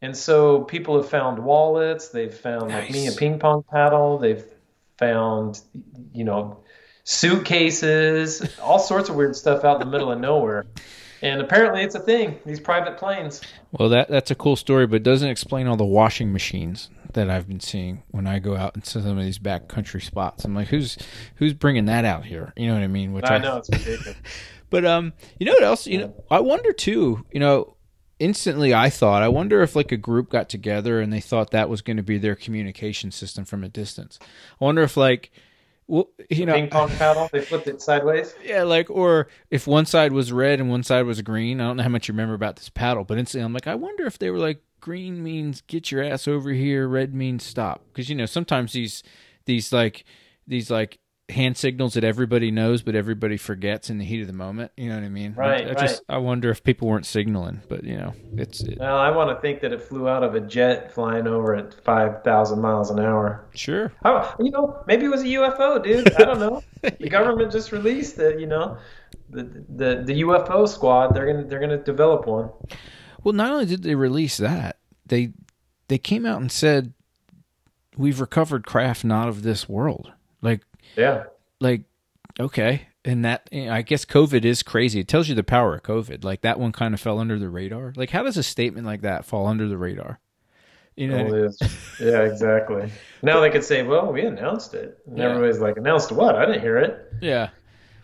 [0.00, 4.44] And so people have found wallets, they've found like me a ping pong paddle, they've
[4.98, 5.60] found
[6.12, 6.64] you know
[7.04, 10.66] suitcases, all sorts of weird stuff out in the middle of nowhere.
[11.22, 13.40] And apparently it's a thing, these private planes.
[13.70, 17.30] Well, that that's a cool story, but it doesn't explain all the washing machines that
[17.30, 20.44] I've been seeing when I go out into some of these backcountry spots.
[20.44, 20.98] I'm like, who's
[21.36, 22.52] who's bringing that out here?
[22.56, 23.12] You know what I mean?
[23.12, 24.16] Which I know it's ridiculous.
[24.68, 25.86] But um, you know what else?
[25.86, 27.24] You know, I wonder too.
[27.30, 27.76] You know,
[28.18, 31.68] instantly I thought, I wonder if like a group got together and they thought that
[31.68, 34.18] was going to be their communication system from a distance.
[34.60, 35.30] I wonder if like,
[35.92, 38.34] well, you know, ping pong paddle, they flipped it sideways.
[38.42, 41.60] yeah, like, or if one side was red and one side was green.
[41.60, 43.74] I don't know how much you remember about this paddle, but instantly I'm like, I
[43.74, 47.84] wonder if they were like, green means get your ass over here, red means stop.
[47.92, 49.02] Because you know sometimes these
[49.44, 50.06] these like
[50.46, 54.32] these like hand signals that everybody knows, but everybody forgets in the heat of the
[54.32, 54.70] moment.
[54.76, 55.34] You know what I mean?
[55.34, 58.78] Right, I, I just I wonder if people weren't signaling, but you know, it's it,
[58.78, 61.72] Well, I want to think that it flew out of a jet flying over at
[61.84, 63.46] 5,000 miles an hour.
[63.54, 63.92] sure.
[64.04, 66.12] Oh, you know, maybe it was a UFO, dude.
[66.14, 66.62] I don't know.
[66.82, 68.40] The government just released it.
[68.40, 68.76] You know,
[69.30, 71.14] the the the UFO squad.
[71.14, 72.50] They're gonna they're gonna develop one.
[73.22, 75.32] Well, not only did they release that, they
[75.86, 76.92] they came out and said
[77.96, 80.10] we've recovered craft not of this world.
[80.40, 80.62] Like
[80.96, 81.24] Yeah.
[81.60, 81.82] like
[82.38, 85.00] okay and that I guess COVID is crazy.
[85.00, 86.24] It tells you the power of COVID.
[86.24, 87.92] Like that one kind of fell under the radar.
[87.96, 90.20] Like how does a statement like that fall under the radar?
[90.94, 91.50] You know, well,
[92.00, 92.92] yeah, exactly.
[93.22, 95.30] Now they could say, "Well, we announced it," and yeah.
[95.30, 96.36] everybody's like, "Announced what?
[96.36, 97.48] I didn't hear it." Yeah,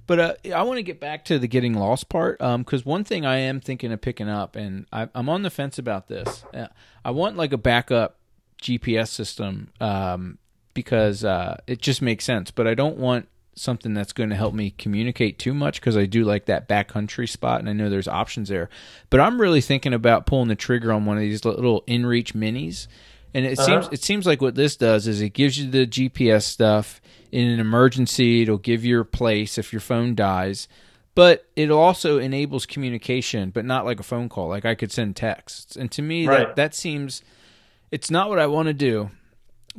[0.07, 3.05] but uh, I want to get back to the getting lost part because um, one
[3.05, 6.44] thing I am thinking of picking up, and I, am on the fence about this.
[6.55, 6.68] Uh,
[7.05, 8.18] I want like a backup
[8.62, 10.38] GPS system um,
[10.74, 13.28] because uh, it just makes sense, but I don't want
[13.59, 17.28] something that's going to help me communicate too much because I do like that backcountry
[17.28, 18.68] spot and I know there's options there.
[19.11, 22.87] But I'm really thinking about pulling the trigger on one of these little InReach minis.
[23.35, 23.66] And it uh-huh.
[23.66, 27.00] seems it seems like what this does is it gives you the GPS stuff
[27.31, 28.42] in an emergency.
[28.42, 30.66] It'll give you your place if your phone dies,
[31.14, 34.48] but it also enables communication, but not like a phone call.
[34.48, 36.38] Like I could send texts, and to me right.
[36.48, 37.22] that that seems
[37.90, 39.11] it's not what I want to do.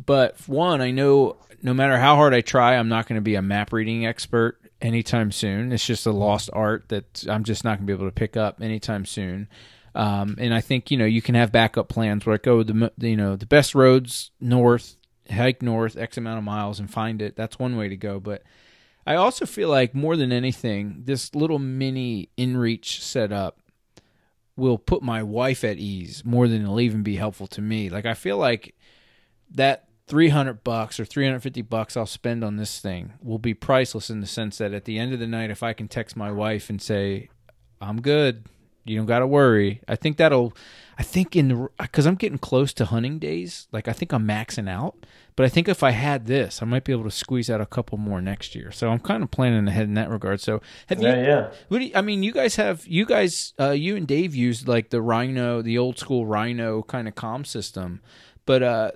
[0.03, 3.35] But one, I know no matter how hard I try, I'm not going to be
[3.35, 5.71] a map reading expert anytime soon.
[5.73, 8.37] It's just a lost art that I'm just not going to be able to pick
[8.37, 9.49] up anytime soon.
[9.95, 12.91] Um, and I think you know you can have backup plans where I go the
[12.99, 14.95] you know the best roads north,
[15.29, 17.35] hike north X amount of miles and find it.
[17.35, 18.19] That's one way to go.
[18.19, 18.43] But
[19.05, 23.59] I also feel like more than anything, this little mini InReach setup
[24.55, 27.89] will put my wife at ease more than it'll even be helpful to me.
[27.89, 28.75] Like I feel like
[29.51, 34.21] that 300 bucks or 350 bucks I'll spend on this thing will be priceless in
[34.21, 36.69] the sense that at the end of the night if I can text my wife
[36.69, 37.29] and say
[37.79, 38.45] I'm good,
[38.85, 39.81] you don't got to worry.
[39.87, 40.53] I think that'll
[40.97, 44.27] I think in the cuz I'm getting close to hunting days, like I think I'm
[44.27, 47.49] maxing out, but I think if I had this, I might be able to squeeze
[47.51, 48.71] out a couple more next year.
[48.71, 50.41] So I'm kind of planning ahead in that regard.
[50.41, 51.51] So have yeah, you Yeah.
[51.67, 54.67] What do you, I mean, you guys have you guys uh, you and Dave used
[54.67, 58.01] like the Rhino, the old school Rhino kind of com system.
[58.47, 58.91] But uh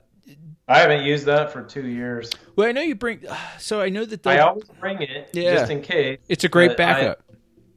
[0.74, 2.32] I haven't used that for two years.
[2.56, 3.26] Well, I know you bring.
[3.60, 5.54] So I know that the, I always bring it yeah.
[5.54, 6.20] just in case.
[6.28, 7.24] It's a great backup.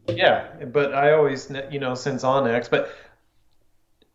[0.09, 2.91] I, yeah, but I always, you know, since onX, but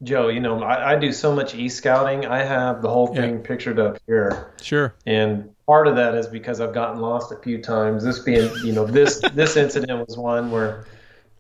[0.04, 2.26] Joe, you know, I, I do so much e scouting.
[2.26, 3.48] I have the whole thing yeah.
[3.48, 4.54] pictured up here.
[4.62, 4.96] Sure.
[5.06, 8.04] And part of that is because I've gotten lost a few times.
[8.04, 10.86] This being, you know, this this incident was one where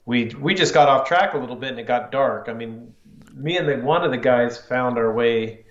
[0.05, 2.47] we we just got off track a little bit and it got dark.
[2.47, 2.93] I mean,
[3.33, 5.65] me and the, one of the guys found our way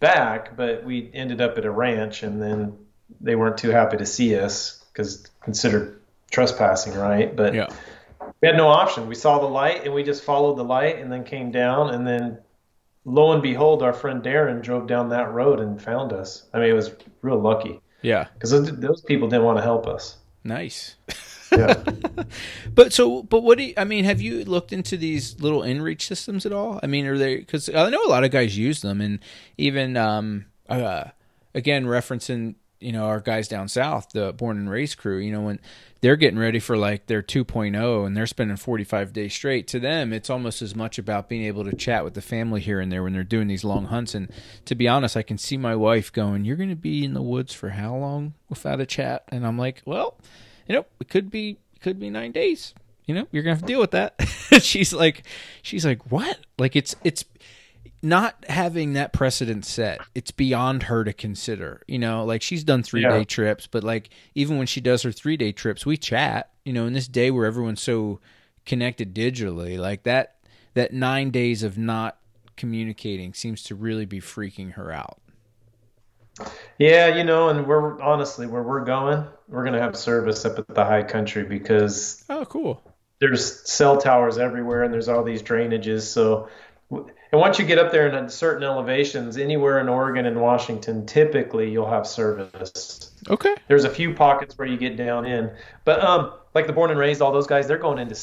[0.00, 2.76] back, but we ended up at a ranch, and then
[3.20, 7.34] they weren't too happy to see us because considered trespassing, right?
[7.34, 7.68] But yeah.
[8.40, 9.08] we had no option.
[9.08, 12.06] We saw the light, and we just followed the light, and then came down, and
[12.06, 12.38] then
[13.04, 16.44] lo and behold, our friend Darren drove down that road and found us.
[16.52, 17.80] I mean, it was real lucky.
[18.02, 20.18] Yeah, because those, those people didn't want to help us.
[20.46, 20.94] Nice.
[21.52, 21.82] yeah.
[22.74, 24.04] but so, but what do you, I mean?
[24.04, 26.78] Have you looked into these little InReach systems at all?
[26.82, 27.36] I mean, are they?
[27.36, 29.18] Because I know a lot of guys use them, and
[29.58, 31.04] even um, uh,
[31.54, 32.54] again, referencing
[32.86, 35.18] you know our guys down south, the born and raised crew.
[35.18, 35.60] You know when
[36.00, 40.12] they're getting ready for like their 2.0 and they're spending 45 days straight to them
[40.12, 43.02] it's almost as much about being able to chat with the family here and there
[43.02, 44.30] when they're doing these long hunts and
[44.66, 47.22] to be honest i can see my wife going you're going to be in the
[47.22, 50.16] woods for how long without a chat and i'm like well
[50.66, 52.74] you know, it could be it could be nine days.
[53.06, 54.14] You know, you're gonna have to deal with that.
[54.62, 55.22] she's like,
[55.62, 56.38] she's like, what?
[56.58, 57.24] Like it's it's
[58.06, 60.00] not having that precedent set.
[60.14, 61.82] It's beyond her to consider.
[61.88, 63.10] You know, like she's done three yeah.
[63.10, 66.50] day trips, but like even when she does her three day trips, we chat.
[66.64, 68.20] You know, in this day where everyone's so
[68.64, 70.36] connected digitally, like that
[70.74, 72.18] that nine days of not
[72.56, 75.18] communicating seems to really be freaking her out.
[76.78, 80.68] Yeah, you know, and we're honestly where we're going, we're gonna have service up at
[80.68, 82.82] the high country because oh, cool.
[83.18, 86.02] There's cell towers everywhere, and there's all these drainages.
[86.02, 86.48] So,
[87.32, 91.70] and once you get up there in certain elevations, anywhere in Oregon and Washington, typically
[91.70, 93.12] you'll have service.
[93.28, 93.54] Okay.
[93.68, 95.50] There's a few pockets where you get down in,
[95.84, 98.14] but um, like the born and raised, all those guys, they're going into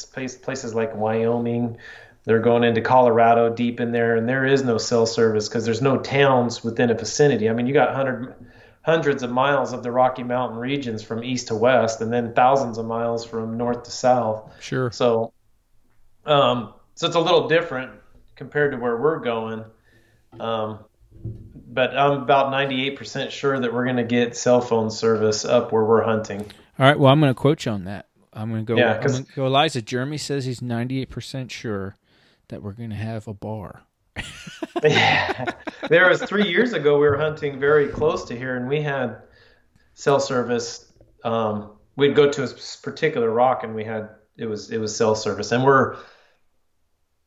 [0.42, 1.76] places like Wyoming,
[2.24, 5.82] they're going into Colorado deep in there, and there is no cell service because there's
[5.82, 7.50] no towns within a vicinity.
[7.50, 8.34] I mean, you got hundred,
[8.80, 12.78] hundreds of miles of the Rocky Mountain regions from east to west, and then thousands
[12.78, 14.50] of miles from north to south.
[14.60, 14.90] Sure.
[14.90, 15.34] So,
[16.24, 17.92] um, so it's a little different
[18.36, 19.64] compared to where we're going.
[20.40, 20.80] Um,
[21.22, 25.84] but I'm about 98% sure that we're going to get cell phone service up where
[25.84, 26.40] we're hunting.
[26.78, 26.98] All right.
[26.98, 28.08] Well, I'm going to quote you on that.
[28.32, 28.78] I'm going to go.
[28.78, 29.46] Yeah, because go.
[29.46, 31.96] Eliza Jeremy says he's 98% sure
[32.48, 33.82] that we're going to have a bar.
[34.82, 35.44] yeah.
[35.88, 39.18] There was three years ago, we were hunting very close to here, and we had
[39.94, 40.92] cell service.
[41.24, 42.48] Um, we'd go to a
[42.82, 45.96] particular rock, and we had it was it was cell service, and we're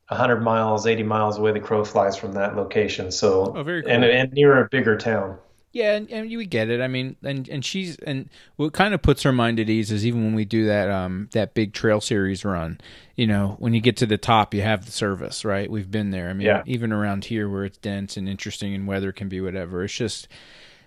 [0.08, 3.10] 100 miles, 80 miles away the crow flies from that location.
[3.12, 3.90] So, oh, very cool.
[3.92, 5.38] and, and near a bigger town.
[5.70, 6.80] Yeah, and, and you get it.
[6.80, 10.06] I mean, and and she's and what kind of puts her mind at ease is
[10.06, 12.80] even when we do that um that big trail series run,
[13.16, 15.70] you know, when you get to the top, you have the service, right?
[15.70, 16.30] We've been there.
[16.30, 16.62] I mean, Yeah.
[16.64, 19.84] even around here where it's dense and interesting and weather can be whatever.
[19.84, 20.26] It's just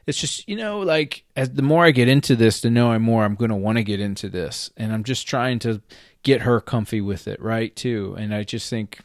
[0.08, 3.04] it's just you know like as the more I get into this, the know I'm
[3.04, 5.80] more I'm going to want to get into this, and I'm just trying to
[6.24, 7.74] get her comfy with it, right?
[7.76, 8.98] Too, and I just think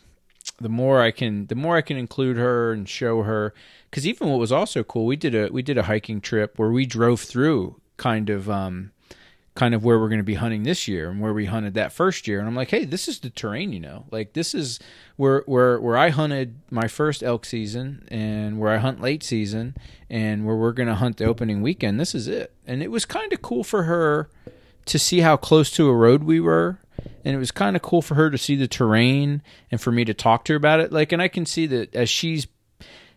[0.58, 3.54] the more I can, the more I can include her and show her.
[3.90, 6.70] Because even what was also cool, we did a we did a hiking trip where
[6.70, 8.92] we drove through kind of um
[9.54, 11.90] kind of where we're going to be hunting this year and where we hunted that
[11.90, 12.38] first year.
[12.38, 14.04] And I'm like hey this is the terrain you know?
[14.10, 14.78] Like this is
[15.16, 19.74] where where where I hunted my first elk season and where I hunt late season
[20.10, 21.98] and where we're going to hunt the opening weekend.
[21.98, 22.52] This is it.
[22.66, 24.28] And it was kind of cool for her
[24.86, 26.78] to see how close to a road we were
[27.26, 30.04] and it was kind of cool for her to see the terrain and for me
[30.04, 32.46] to talk to her about it like and I can see that as she's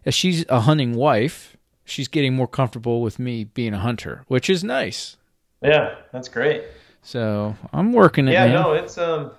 [0.06, 4.50] as she's a hunting wife she's getting more comfortable with me being a hunter which
[4.50, 5.16] is nice
[5.62, 6.64] Yeah, that's great.
[7.02, 8.34] so I'm working it.
[8.34, 8.54] Yeah, man.
[8.56, 9.32] no, it's um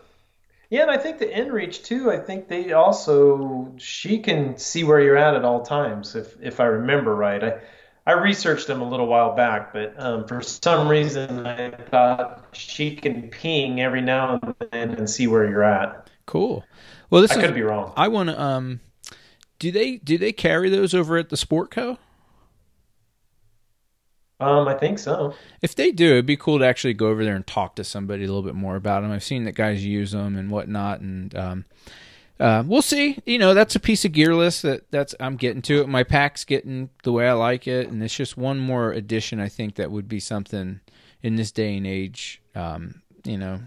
[0.70, 5.00] yeah, and I think the inReach too, I think they also she can see where
[5.00, 7.42] you're at at all times if if I remember right.
[7.42, 7.58] I
[8.06, 12.96] I researched them a little while back, but um, for some reason I thought she
[12.96, 16.08] can ping every now and then and see where you're at.
[16.26, 16.64] Cool.
[17.10, 17.44] Well, this I is.
[17.44, 17.92] could be wrong.
[17.96, 18.40] I want to.
[18.40, 18.80] Um,
[19.58, 21.98] do they do they carry those over at the Sport Co?
[24.40, 25.34] Um, I think so.
[25.60, 28.24] If they do, it'd be cool to actually go over there and talk to somebody
[28.24, 29.12] a little bit more about them.
[29.12, 31.64] I've seen that guys use them and whatnot, and um,
[32.40, 33.18] uh, we'll see.
[33.26, 35.88] You know, that's a piece of gear list that that's I'm getting to it.
[35.88, 39.38] My pack's getting the way I like it, and it's just one more addition.
[39.40, 40.80] I think that would be something
[41.22, 42.40] in this day and age.
[42.54, 43.60] Um, you know,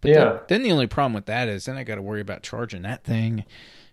[0.00, 0.24] but Yeah.
[0.24, 2.82] then, then the only problem with that is then I got to worry about charging
[2.82, 3.44] that thing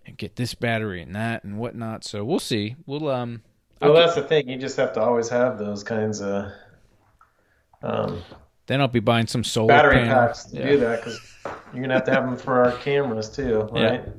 [0.06, 2.04] and get this battery and that and whatnot.
[2.04, 2.76] So we'll see.
[2.86, 3.42] We'll um.
[3.80, 4.48] Well, I'll that's the thing.
[4.48, 6.50] You just have to always have those kinds of
[7.82, 8.22] um,
[8.68, 10.14] Then I'll be buying some solar battery panel.
[10.28, 10.68] packs to Yeah.
[10.70, 11.20] do that because
[11.72, 14.02] you're gonna have to have them for our cameras too, right?
[14.04, 14.12] Yeah.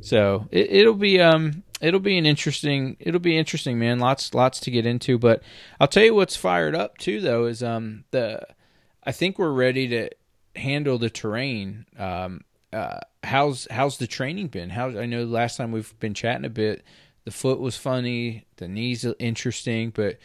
[0.00, 4.58] So it, it'll be um it'll be an interesting it'll be interesting man lots lots
[4.60, 5.42] to get into but
[5.78, 8.40] I'll tell you what's fired up too though is um the
[9.04, 10.10] I think we're ready to
[10.54, 12.40] handle the terrain um
[12.72, 16.50] uh how's how's the training been how I know last time we've been chatting a
[16.50, 16.82] bit
[17.24, 20.16] the foot was funny the knees interesting but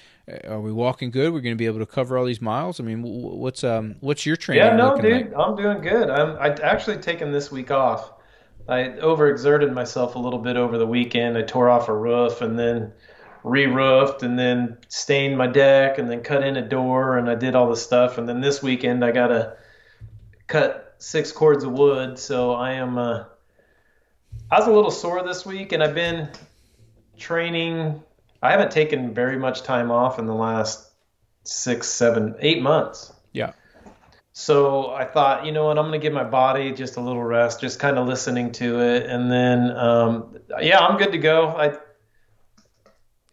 [0.48, 2.84] are we walking good we're going to be able to cover all these miles I
[2.84, 5.34] mean wh- wh- what's um what's your training Yeah, no, dude, like?
[5.38, 6.10] I'm doing good.
[6.10, 8.12] I'm I actually taken this week off.
[8.68, 11.38] I overexerted myself a little bit over the weekend.
[11.38, 12.94] I tore off a roof and then
[13.44, 17.56] re-roofed and then stained my deck and then cut in a door and I did
[17.56, 19.58] all the stuff and then this weekend I got to
[20.48, 22.20] cut six cords of wood.
[22.20, 23.24] So I am uh
[24.52, 26.30] I was a little sore this week and I've been
[27.18, 28.04] training.
[28.42, 30.90] I haven't taken very much time off in the last
[31.44, 33.14] six, seven, eight months.
[33.34, 33.54] yeah
[34.34, 37.24] So I thought, you know what, I'm going to give my body just a little
[37.24, 39.06] rest, just kind of listening to it.
[39.06, 41.50] And then, um, yeah, I'm good to go.
[41.50, 41.78] I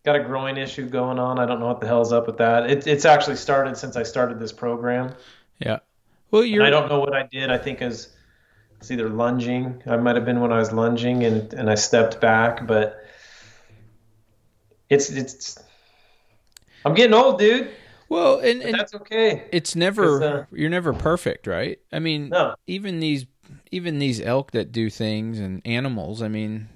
[0.05, 1.39] got a groin issue going on.
[1.39, 2.71] I don't know what the hell's up with that.
[2.71, 5.15] It, it's actually started since I started this program.
[5.59, 5.79] yeah
[6.31, 7.51] well you're I don't know what I did.
[7.51, 8.15] I think is
[8.79, 9.83] it's either lunging.
[9.87, 13.05] I might have been when I was lunging and, and I stepped back, but
[14.91, 15.59] it's, it's,
[16.85, 17.71] I'm getting old, dude.
[18.09, 19.45] well and, and that's okay.
[19.53, 22.55] it's never uh, you're never perfect right i mean No.
[22.67, 23.27] even these
[23.71, 26.69] even these elk that do things and animals i mean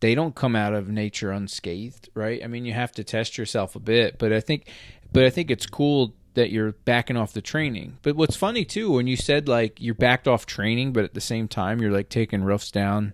[0.00, 3.76] they don't come out of nature unscathed right i mean you have to test yourself
[3.76, 4.68] a bit but i think
[5.12, 8.90] but i think it's cool that you're backing off the training but what's funny too
[8.92, 12.08] when you said like you're backed off training but at the same time you're like
[12.08, 13.12] taking roofs down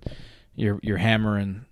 [0.54, 1.64] you're you're hammering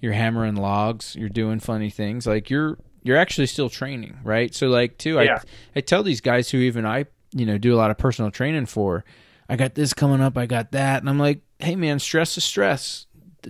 [0.00, 4.68] you're hammering logs you're doing funny things like you're you're actually still training right so
[4.68, 5.38] like too Yeah.
[5.74, 8.30] i i tell these guys who even i you know do a lot of personal
[8.30, 9.04] training for
[9.48, 12.44] i got this coming up i got that and i'm like hey man stress is
[12.44, 13.06] stress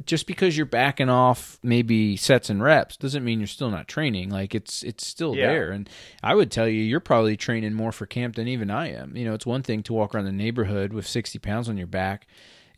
[0.06, 4.30] just because you're backing off maybe sets and reps doesn't mean you're still not training
[4.30, 5.48] like it's it's still Yeah.
[5.48, 5.90] there and
[6.22, 9.24] i would tell you you're probably training more for camp than even i am you
[9.24, 12.28] know it's one thing to walk around the neighborhood with 60 pounds on your back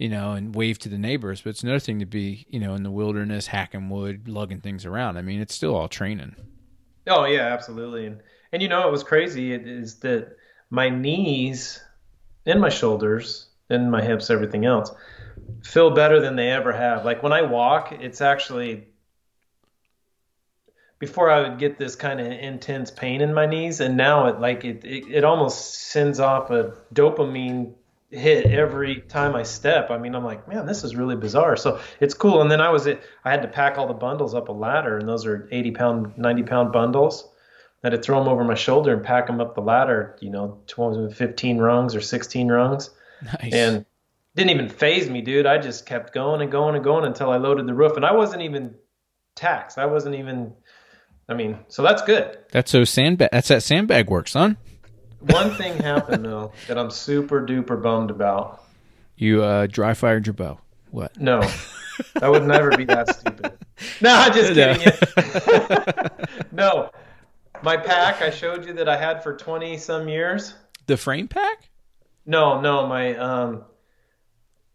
[0.03, 1.43] you know, and wave to the neighbors.
[1.43, 4.85] But it's another thing to be, you know, in the wilderness, hacking wood, lugging things
[4.85, 5.17] around.
[5.17, 6.35] I mean, it's still all training.
[7.07, 8.07] Oh yeah, absolutely.
[8.07, 8.21] And
[8.53, 10.37] and you know it was crazy it is that
[10.71, 11.81] my knees
[12.47, 14.91] and my shoulders and my hips, everything else,
[15.63, 17.05] feel better than they ever have.
[17.05, 18.89] Like when I walk, it's actually
[20.99, 24.41] before I would get this kind of intense pain in my knees, and now it
[24.41, 27.75] like it, it it almost sends off a dopamine
[28.13, 29.91] hit every time I step.
[29.91, 31.57] I mean, I'm like, man, this is really bizarre.
[31.57, 32.43] So it's cool.
[32.43, 35.09] And then I was I had to pack all the bundles up a ladder, and
[35.09, 37.29] those are 80 pound, 90 pound bundles.
[37.83, 40.17] I had to throw them over my shoulder and pack them up the ladder.
[40.21, 42.91] You know, 12, 15 rungs or 16 rungs,
[43.23, 43.53] Nice.
[43.53, 43.87] and
[44.37, 45.47] didn't even phase me, dude.
[45.47, 48.13] I just kept going and going and going until I loaded the roof, and I
[48.13, 48.75] wasn't even
[49.35, 49.79] taxed.
[49.79, 50.53] I wasn't even.
[51.29, 52.37] I mean, so that's good.
[52.51, 53.31] that's so sandbag.
[53.33, 54.59] That's that sandbag work, son.
[55.27, 58.65] One thing happened though that I'm super duper bummed about.
[59.17, 60.59] You uh, dry fired your bow.
[60.91, 61.19] What?
[61.21, 61.49] No,
[62.21, 63.53] I would never be that stupid.
[64.01, 64.75] No, I'm just No.
[64.75, 64.93] kidding.
[64.93, 66.27] you.
[66.53, 66.91] no,
[67.63, 70.55] my pack I showed you that I had for 20 some years.
[70.87, 71.69] The frame pack?
[72.25, 73.65] No, no, my um,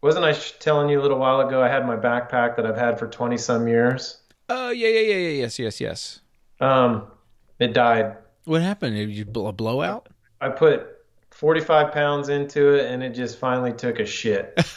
[0.02, 1.62] wasn't I telling you a little while ago?
[1.62, 4.20] I had my backpack that I've had for 20 some years.
[4.50, 5.28] Oh yeah, yeah, yeah, yeah.
[5.42, 6.20] Yes, yes, yes.
[6.60, 7.06] Um,
[7.58, 8.16] it died.
[8.44, 8.94] What happened?
[8.96, 10.08] Did you blow a blowout?
[10.40, 10.86] I put
[11.30, 14.58] 45 pounds into it, and it just finally took a shit.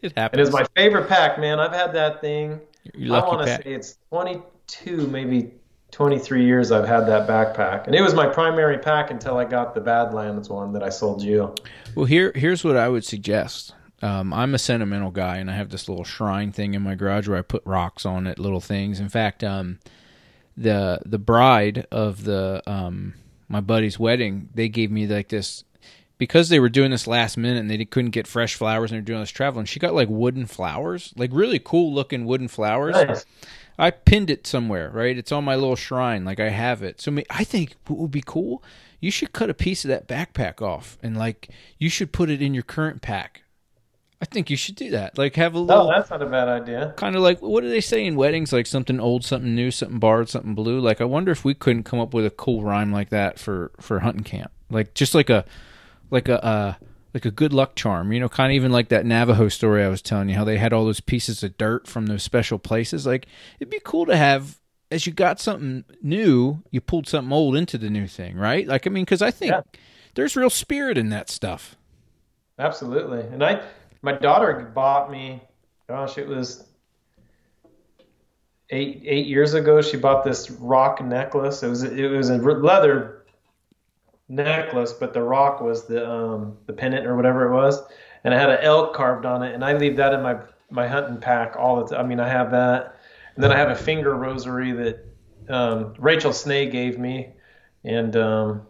[0.00, 0.48] It And happens.
[0.48, 1.58] it's my favorite pack, man.
[1.58, 2.60] I've had that thing.
[2.94, 5.50] Your I lucky want to say it's 22, maybe
[5.90, 9.74] 23 years I've had that backpack, and it was my primary pack until I got
[9.74, 11.52] the Badlands one that I sold you.
[11.96, 13.74] Well, here here's what I would suggest.
[14.00, 17.26] Um, I'm a sentimental guy, and I have this little shrine thing in my garage
[17.26, 19.00] where I put rocks on it, little things.
[19.00, 19.80] In fact, um,
[20.56, 23.14] the the bride of the um,
[23.48, 25.64] my buddy's wedding, they gave me like this
[26.18, 29.04] because they were doing this last minute and they couldn't get fresh flowers and they're
[29.04, 29.66] doing this traveling.
[29.66, 32.96] She got like wooden flowers, like really cool looking wooden flowers.
[32.96, 33.24] Nice.
[33.78, 35.16] I pinned it somewhere, right?
[35.16, 37.00] It's on my little shrine, like I have it.
[37.00, 38.62] So I think what would be cool,
[39.00, 42.42] you should cut a piece of that backpack off and like you should put it
[42.42, 43.44] in your current pack.
[44.20, 45.16] I think you should do that.
[45.16, 46.92] Like have a little Oh, that's not a bad idea.
[46.96, 48.52] kind of like what do they say in weddings?
[48.52, 50.80] Like something old, something new, something borrowed, something blue.
[50.80, 53.70] Like I wonder if we couldn't come up with a cool rhyme like that for
[53.80, 54.50] for hunting camp.
[54.70, 55.44] Like just like a
[56.10, 56.74] like a uh
[57.14, 59.88] like a good luck charm, you know, kind of even like that Navajo story I
[59.88, 63.06] was telling you, how they had all those pieces of dirt from those special places.
[63.06, 63.26] Like
[63.60, 64.58] it'd be cool to have
[64.90, 68.66] as you got something new, you pulled something old into the new thing, right?
[68.66, 69.60] Like I mean, because I think Yeah.
[70.16, 71.76] there's real spirit in that stuff.
[72.58, 73.20] Absolutely.
[73.20, 73.62] And I,
[74.02, 75.42] my daughter bought me.
[75.88, 76.64] Gosh, it was
[78.70, 79.80] eight eight years ago.
[79.80, 81.62] She bought this rock necklace.
[81.62, 83.24] It was it was a leather
[84.28, 87.80] necklace, but the rock was the um the pendant or whatever it was,
[88.24, 89.54] and it had an elk carved on it.
[89.54, 90.38] And I leave that in my
[90.70, 92.04] my hunting pack all the time.
[92.04, 92.96] I mean, I have that,
[93.34, 95.04] and then I have a finger rosary that
[95.48, 97.30] um, Rachel Snay gave me,
[97.84, 98.66] and um,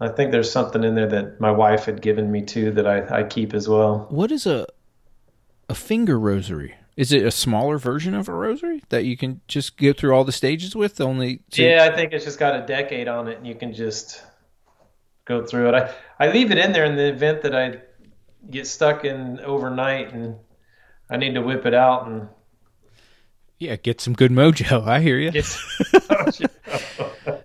[0.00, 3.20] I think there's something in there that my wife had given me too that I,
[3.20, 4.06] I keep as well.
[4.10, 4.66] What is a
[5.68, 6.74] a finger rosary?
[6.96, 10.24] Is it a smaller version of a rosary that you can just go through all
[10.24, 11.00] the stages with?
[11.00, 13.72] Only to, Yeah, I think it's just got a decade on it, and you can
[13.72, 14.22] just
[15.24, 15.74] go through it.
[15.74, 17.80] I, I leave it in there in the event that I
[18.48, 20.36] get stuck in overnight and
[21.10, 22.28] I need to whip it out and
[23.58, 24.86] yeah, get some good mojo.
[24.86, 25.30] I hear you.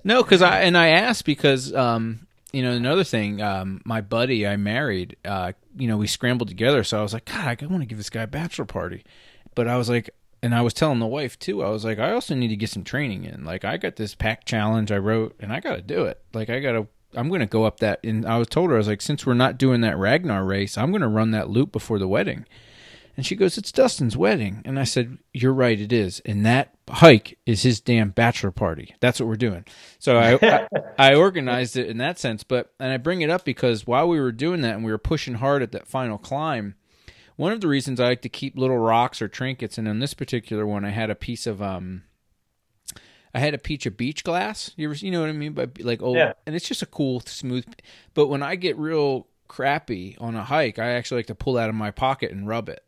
[0.03, 3.41] No, because I and I asked because um, you know another thing.
[3.41, 6.83] Um, my buddy I married, uh, you know, we scrambled together.
[6.83, 9.03] So I was like, God, I want to give this guy a bachelor party,
[9.55, 10.09] but I was like,
[10.41, 11.63] and I was telling the wife too.
[11.63, 13.43] I was like, I also need to get some training in.
[13.43, 16.21] Like, I got this pack challenge I wrote, and I got to do it.
[16.33, 16.87] Like, I got to.
[17.13, 17.99] I'm going to go up that.
[18.03, 20.77] And I was told her I was like, since we're not doing that Ragnar race,
[20.77, 22.45] I'm going to run that loop before the wedding.
[23.17, 24.61] And she goes, It's Dustin's wedding.
[24.65, 26.21] And I said, You're right, it is.
[26.25, 28.95] And that hike is his damn bachelor party.
[28.99, 29.65] That's what we're doing.
[29.99, 30.37] So I,
[30.97, 32.43] I, I organized it in that sense.
[32.43, 34.97] But, and I bring it up because while we were doing that and we were
[34.97, 36.75] pushing hard at that final climb,
[37.37, 40.13] one of the reasons I like to keep little rocks or trinkets, and on this
[40.13, 42.03] particular one, I had a piece of, um,
[43.33, 44.71] I had a piece of beach glass.
[44.77, 45.51] You ever, you know what I mean?
[45.53, 46.33] By like old, Yeah.
[46.45, 47.65] and it's just a cool, smooth.
[48.13, 51.67] But when I get real crappy on a hike, I actually like to pull out
[51.69, 52.81] of my pocket and rub it.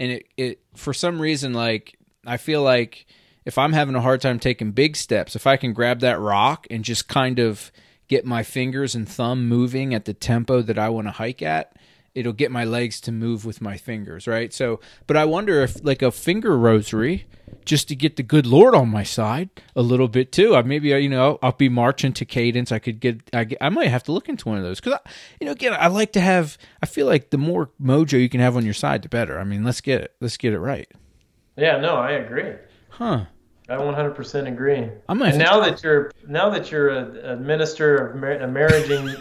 [0.00, 1.96] And it, it for some reason, like
[2.26, 3.06] I feel like
[3.44, 6.66] if I'm having a hard time taking big steps, if I can grab that rock
[6.70, 7.70] and just kind of
[8.08, 11.76] get my fingers and thumb moving at the tempo that I want to hike at,
[12.14, 14.52] it'll get my legs to move with my fingers, right?
[14.52, 17.26] So, but I wonder if like a finger rosary,
[17.64, 20.56] just to get the good Lord on my side a little bit too.
[20.56, 22.72] I maybe you know I'll be marching to cadence.
[22.72, 24.98] I could get I, I might have to look into one of those because
[25.40, 26.58] you know again I like to have.
[26.82, 29.38] I feel like the more mojo you can have on your side, the better.
[29.38, 30.14] I mean, let's get it.
[30.20, 30.90] Let's get it right,
[31.56, 32.54] yeah, no, I agree.
[32.88, 33.24] huh?
[33.68, 34.88] I 100% agree.
[35.08, 35.28] I might.
[35.30, 39.14] And now that you're now that you're a, a minister of mar- a marrying,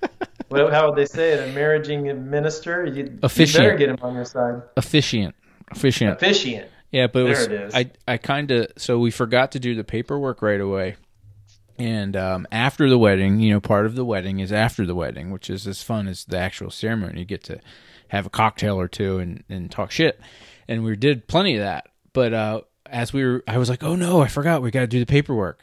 [0.48, 1.48] well, how would they say it?
[1.48, 2.84] A marrying minister.
[2.84, 4.62] You, you better get him on your side.
[4.76, 5.34] officiant,
[5.72, 6.12] officiant.
[6.12, 6.68] Officiant.
[6.96, 7.74] Yeah, but it was, it.
[7.74, 10.96] I I kind of so we forgot to do the paperwork right away,
[11.76, 15.30] and um, after the wedding, you know, part of the wedding is after the wedding,
[15.30, 17.18] which is as fun as the actual ceremony.
[17.18, 17.60] You get to
[18.08, 20.18] have a cocktail or two and and talk shit,
[20.68, 21.88] and we did plenty of that.
[22.14, 24.86] But uh, as we were, I was like, oh no, I forgot we got to
[24.86, 25.60] do the paperwork.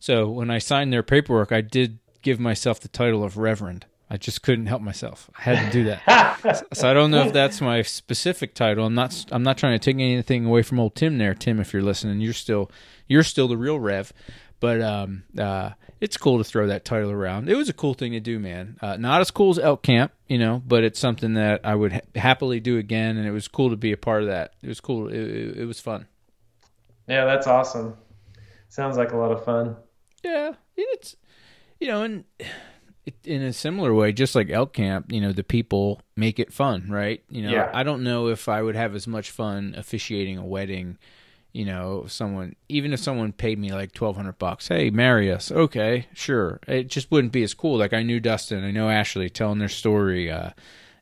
[0.00, 3.86] So when I signed their paperwork, I did give myself the title of Reverend.
[4.12, 5.30] I just couldn't help myself.
[5.38, 6.66] I had to do that.
[6.74, 8.84] so I don't know if that's my specific title.
[8.84, 9.24] I'm not.
[9.32, 11.58] I'm not trying to take anything away from old Tim there, Tim.
[11.58, 12.70] If you're listening, you're still
[13.08, 14.12] you're still the real Rev.
[14.60, 17.48] But um, uh, it's cool to throw that title around.
[17.48, 18.76] It was a cool thing to do, man.
[18.82, 21.94] Uh, not as cool as elk camp, you know, but it's something that I would
[21.94, 24.52] ha- happily do again, and it was cool to be a part of that.
[24.60, 25.08] It was cool.
[25.08, 26.06] It, it, it was fun.
[27.08, 27.96] Yeah, that's awesome.
[28.68, 29.76] Sounds like a lot of fun.
[30.22, 31.16] Yeah, it's
[31.80, 32.24] you know, and
[33.24, 36.88] in a similar way, just like elk camp, you know, the people make it fun,
[36.88, 37.22] right?
[37.28, 37.70] You know, Yeah.
[37.74, 40.98] I don't know if I would have as much fun officiating a wedding.
[41.52, 45.52] You know, someone even if someone paid me like twelve hundred bucks, hey, marry us,
[45.52, 46.60] okay, sure.
[46.66, 47.76] It just wouldn't be as cool.
[47.76, 50.30] Like I knew Dustin, I know Ashley, telling their story.
[50.30, 50.50] Uh,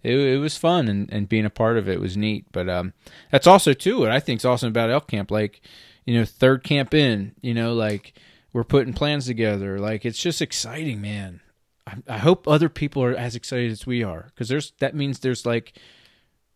[0.02, 2.46] it, it was fun and, and being a part of it was neat.
[2.50, 2.94] But um,
[3.30, 5.30] that's also too what I think is awesome about elk camp.
[5.30, 5.60] Like,
[6.04, 8.14] you know, third camp in, you know, like
[8.52, 9.78] we're putting plans together.
[9.78, 11.42] Like it's just exciting, man.
[11.86, 15.20] I, I hope other people are as excited as we are because there's that means
[15.20, 15.72] there's like,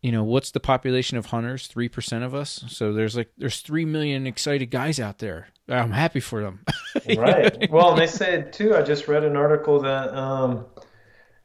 [0.01, 1.67] you know, what's the population of hunters?
[1.67, 2.63] Three percent of us.
[2.67, 5.47] So there's like there's three million excited guys out there.
[5.67, 6.59] I'm happy for them.
[7.17, 7.69] Right.
[7.69, 8.75] Well, and they said too.
[8.75, 10.65] I just read an article that um,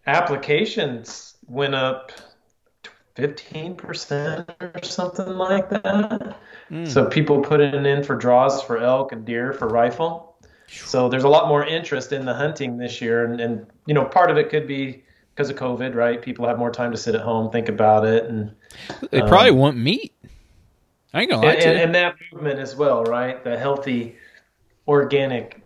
[0.07, 2.13] applications went up
[3.17, 6.37] fifteen percent or something like that.
[6.85, 10.30] So people putting in for draws for elk and deer for rifle.
[10.71, 14.05] So there's a lot more interest in the hunting this year, and, and you know
[14.05, 15.03] part of it could be
[15.35, 16.21] because of COVID, right?
[16.21, 18.55] People have more time to sit at home, think about it, and
[19.11, 20.13] they probably want meat.
[21.13, 21.85] I ain't gonna lie and, to and, you.
[21.85, 23.43] and that movement as well, right?
[23.43, 24.17] The healthy,
[24.87, 25.61] organic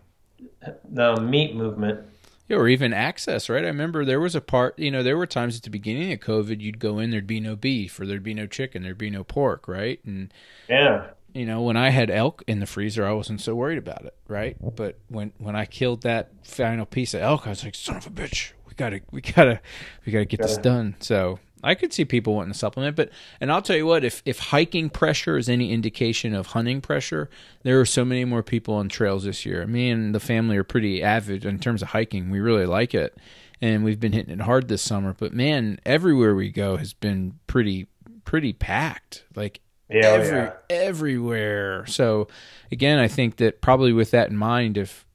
[0.97, 1.99] uh, meat movement.
[2.47, 3.63] Yeah, or even access, right?
[3.63, 6.19] I remember there was a part, you know, there were times at the beginning of
[6.19, 9.09] COVID, you'd go in, there'd be no beef, or there'd be no chicken, there'd be
[9.09, 9.99] no pork, right?
[10.05, 10.31] And
[10.69, 11.07] Yeah.
[11.35, 14.15] You know, when I had elk in the freezer, I wasn't so worried about it,
[14.27, 14.55] right?
[14.75, 18.07] But when when I killed that final piece of elk, I was like, son of
[18.07, 19.59] a bitch, we gotta, we gotta,
[20.05, 20.95] we gotta get this done.
[20.99, 23.09] So I could see people wanting to supplement, but
[23.41, 27.29] and I'll tell you what, if if hiking pressure is any indication of hunting pressure,
[27.63, 29.67] there are so many more people on trails this year.
[29.67, 32.29] Me and the family are pretty avid in terms of hiking.
[32.29, 33.17] We really like it,
[33.59, 35.13] and we've been hitting it hard this summer.
[35.17, 37.87] But man, everywhere we go has been pretty
[38.23, 39.25] pretty packed.
[39.35, 39.59] Like
[39.89, 40.53] Yeah, every, yeah.
[40.69, 41.85] everywhere.
[41.85, 42.27] So
[42.71, 45.05] again, I think that probably with that in mind, if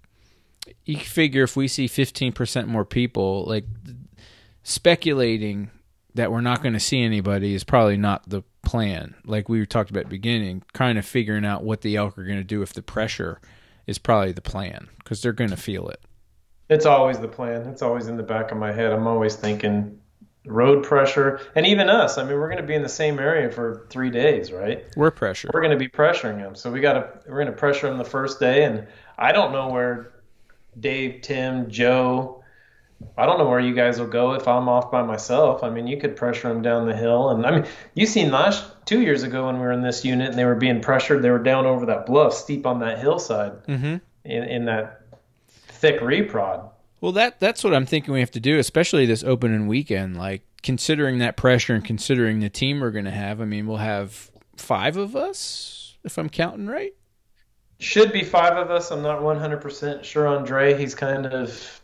[0.85, 3.65] you figure if we see 15% more people, like
[4.63, 5.71] speculating
[6.15, 9.15] that we're not going to see anybody is probably not the plan.
[9.25, 12.25] Like we talked about at the beginning, kind of figuring out what the elk are
[12.25, 13.41] going to do if the pressure
[13.87, 16.01] is probably the plan because they're going to feel it.
[16.69, 17.63] It's always the plan.
[17.69, 18.93] It's always in the back of my head.
[18.93, 20.00] I'm always thinking
[20.47, 22.17] road pressure, and even us.
[22.19, 24.85] I mean, we're going to be in the same area for three days, right?
[24.97, 25.51] We're pressure.
[25.53, 27.11] We're going to be pressuring them, so we got to.
[27.29, 28.87] We're going to pressure them the first day, and
[29.19, 30.13] I don't know where
[30.79, 32.37] Dave, Tim, Joe.
[33.17, 35.63] I don't know where you guys will go if I'm off by myself.
[35.65, 38.65] I mean, you could pressure them down the hill, and I mean, you seen last
[38.85, 41.23] two years ago when we were in this unit and they were being pressured.
[41.23, 43.97] They were down over that bluff, steep on that hillside, Mm-hmm.
[44.25, 45.03] in, in that
[45.49, 46.69] thick reprod.
[47.01, 50.17] Well, that that's what I'm thinking we have to do, especially this opening weekend.
[50.17, 53.41] Like considering that pressure and considering the team we're going to have.
[53.41, 56.93] I mean, we'll have five of us, if I'm counting right.
[57.79, 58.91] Should be five of us.
[58.91, 60.79] I'm not 100% sure on Dre.
[60.79, 61.80] He's kind of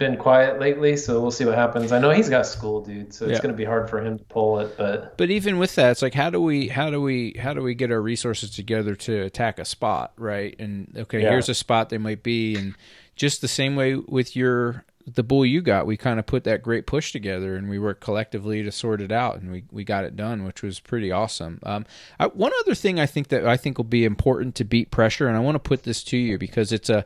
[0.00, 1.92] been quiet lately, so we'll see what happens.
[1.92, 3.42] I know he's got school, dude, so it's Yeah.
[3.42, 6.02] going to be hard for him to pull it, but But even with that, it's
[6.02, 9.20] like how do we how do we how do we get our resources together to
[9.20, 10.56] attack a spot, right?
[10.58, 11.28] And okay, Yeah.
[11.30, 12.74] here's a spot they might be, and
[13.14, 16.62] just the same way with your the bull you got, we kind of put that
[16.62, 20.04] great push together, and we worked collectively to sort it out, and we we got
[20.04, 21.58] it done, which was pretty awesome.
[21.62, 21.86] Um,
[22.18, 25.26] I, one other thing I think that I think will be important to beat pressure,
[25.26, 27.04] and I want to put this to you because it's a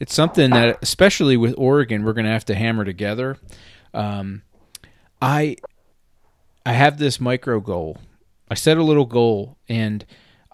[0.00, 3.36] it's something that especially with Oregon we're going to have to hammer together.
[3.92, 4.42] Um,
[5.20, 5.56] I
[6.64, 7.98] I have this micro goal.
[8.50, 10.04] I set a little goal, and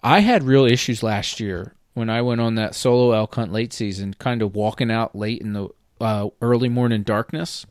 [0.03, 3.71] I had real issues last year when I went on that solo elk hunt late
[3.71, 5.69] season, kind of walking out late in the
[6.03, 7.65] uh, early morning darkness.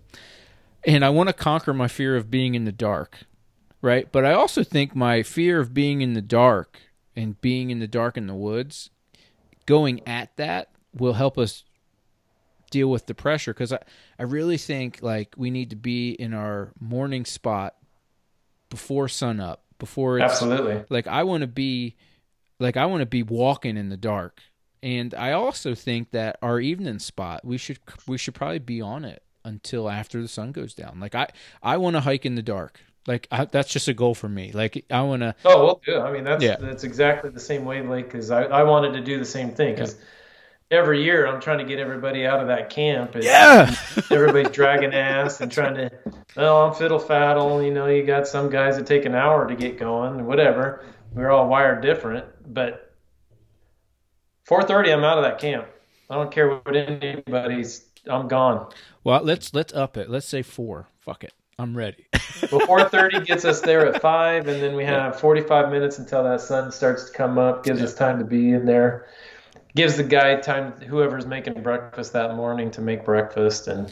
[0.85, 3.19] And I want to conquer my fear of being in the dark,
[3.81, 4.11] right?
[4.11, 6.81] But I also think my fear of being in the dark
[7.15, 8.91] and being in the dark in the woods,
[9.67, 11.65] going at that will help us
[12.71, 13.81] deal with the pressure because I,
[14.19, 17.77] I really think like we need to be in our morning spot
[18.71, 20.83] before sunup before it's absolutely.
[20.89, 21.97] like I want to be
[22.59, 24.41] like I want to be walking in the dark.
[24.83, 29.05] And I also think that our evening spot, we should we should probably be on
[29.05, 30.99] it until after the sun goes down.
[31.01, 31.29] Like I
[31.63, 32.81] I want to hike in the dark.
[33.07, 34.53] Like I, that's just a goal for me.
[34.53, 35.97] Like I want to Oh, we'll do.
[35.97, 36.01] it.
[36.01, 36.57] I mean, that's Yeah.
[36.61, 37.81] that's exactly the same way.
[37.81, 39.97] wavelength because I, I wanted to do the same thing because
[40.71, 43.15] every year I'm trying to get everybody out of that camp.
[43.15, 43.75] And Yeah.
[44.11, 45.91] everybody's dragging ass and trying to,
[46.37, 47.65] well, I'm fiddle faddle.
[47.65, 50.85] You know, you got some guys that take an hour to get going, whatever.
[51.13, 52.25] We're all wired different,
[52.55, 52.92] but
[54.53, 55.67] 4:30, I'm out of that camp.
[56.11, 57.87] I don't care what anybody's.
[58.07, 58.69] I'm gone.
[59.03, 60.11] well, let's let's up it.
[60.11, 60.89] Let's say four.
[61.01, 61.33] Fuck it.
[61.59, 62.07] I'm ready.
[62.51, 66.43] Well, 4:30 gets us there at five, and then we have 45 minutes until that
[66.43, 67.65] sun starts to come up.
[67.65, 69.07] Gives us time to be in there.
[69.75, 73.91] Gives the guy time, whoever's making breakfast that morning, to make breakfast, and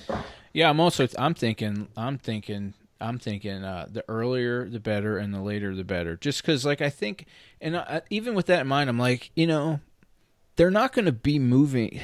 [0.53, 5.33] yeah, I'm also I'm thinking I'm thinking I'm thinking uh, the earlier the better and
[5.33, 6.17] the later the better.
[6.17, 7.25] Just because like I think
[7.63, 9.81] and I, even with that in mind, I'm like you know
[10.57, 12.01] they're not going to be moving.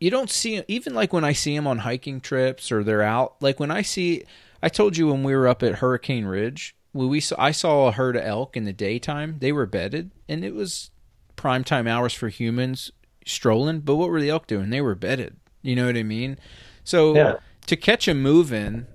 [0.00, 3.36] You don't see even like when I see them on hiking trips or they're out.
[3.40, 4.24] Like when I see,
[4.62, 7.86] I told you when we were up at Hurricane Ridge, when we saw, I saw
[7.88, 9.36] a herd of elk in the daytime.
[9.38, 10.90] They were bedded, and it was
[11.36, 12.90] prime time hours for humans
[13.24, 13.80] strolling.
[13.80, 14.70] But what were the elk doing?
[14.70, 15.36] They were bedded.
[15.62, 16.38] You know what I mean?
[16.84, 17.36] So Yeah.
[17.66, 18.86] to catch them moving,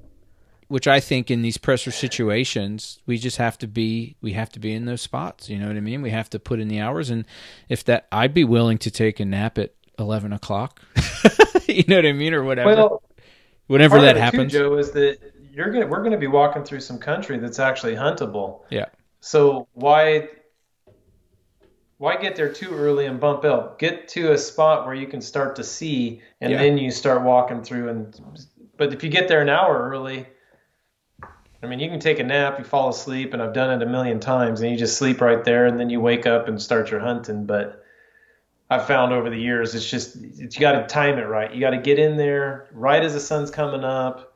[0.67, 4.59] which I think in these pressure situations, we just have to be we have to
[4.59, 5.49] be in those spots.
[5.49, 6.01] You know what I mean?
[6.01, 7.25] We have to put in the hours, and
[7.69, 10.81] if that, I'd be willing to take a nap at eleven o'clock.
[11.67, 12.75] you know what I mean, or whatever.
[12.75, 13.03] well,
[13.67, 14.51] Whenever that happens.
[14.53, 15.19] Too, Joe, is that
[15.51, 18.61] you're gonna we're gonna be walking through some country that's actually huntable.
[18.69, 18.85] yeah,
[19.19, 20.29] So why
[21.97, 23.79] why get there too early and bump elk?
[23.79, 26.59] Get to a spot where you can start to see, and Yeah.
[26.59, 27.89] then you start walking through.
[27.89, 28.37] And
[28.77, 30.27] but if you get there an hour early,
[31.61, 33.89] I mean, you can take a nap, you fall asleep, and I've done it a
[33.89, 36.91] million times, and you just sleep right there, and then you wake up and start
[36.91, 37.45] your hunting.
[37.45, 37.83] But
[38.69, 41.53] I've found over the years, it's just it's, you got to time it right.
[41.53, 44.33] You got to get in there right as the sun's coming up,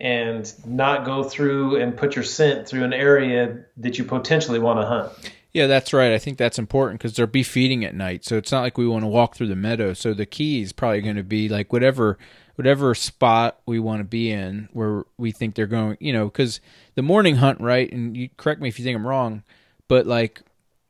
[0.00, 4.80] and not go through and put your scent through an area that you potentially want
[4.80, 5.32] to hunt.
[5.52, 6.12] yeah, that's right.
[6.12, 8.86] I think that's important because they're be feeding at night, so it's not like we
[8.86, 9.92] want to walk through the meadow.
[9.92, 12.18] So the key is probably going to be like whatever
[12.58, 15.96] whatever spot we want to be in where we think they're going.
[16.00, 16.60] You know, because
[16.96, 17.90] the morning hunt, right?
[17.92, 19.44] And you correct me if you think I'm wrong,
[19.86, 20.42] but like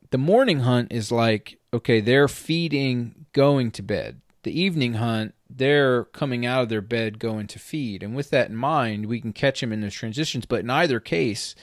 [0.09, 4.21] the morning hunt is like okay, they're feeding, going to bed.
[4.41, 8.01] The evening hunt, they're coming out of their bed, going to feed.
[8.01, 10.47] And with that in mind, we can catch them in those transitions.
[10.47, 11.53] But in either case,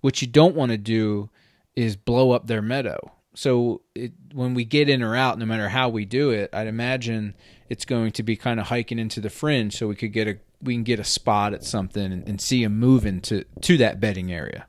[0.00, 1.28] what you don't want to do
[1.76, 3.12] is blow up their meadow.
[3.34, 6.66] So it, when we get in or out, no matter how we do it, I'd
[6.66, 7.34] imagine
[7.68, 10.38] it's going to be kind of hiking into the fringe, so we could get a
[10.62, 14.00] we can get a spot at something and, and see them moving to to that
[14.00, 14.66] bedding area.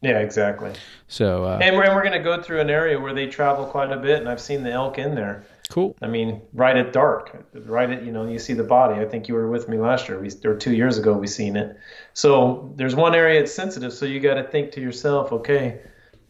[0.00, 0.72] Yeah, exactly.
[1.08, 3.64] So uh, And we're, and we're going to go through an area where they travel
[3.64, 5.44] quite a bit, and I've seen the elk in there.
[5.70, 5.96] cool.
[6.02, 9.00] I mean, right at dark, right at you know, you see the body.
[9.00, 11.56] I think you were with me last year, we, or two years ago, we seen
[11.56, 11.78] it.
[12.12, 15.80] So there's one area it's sensitive, so you got to think to yourself, okay,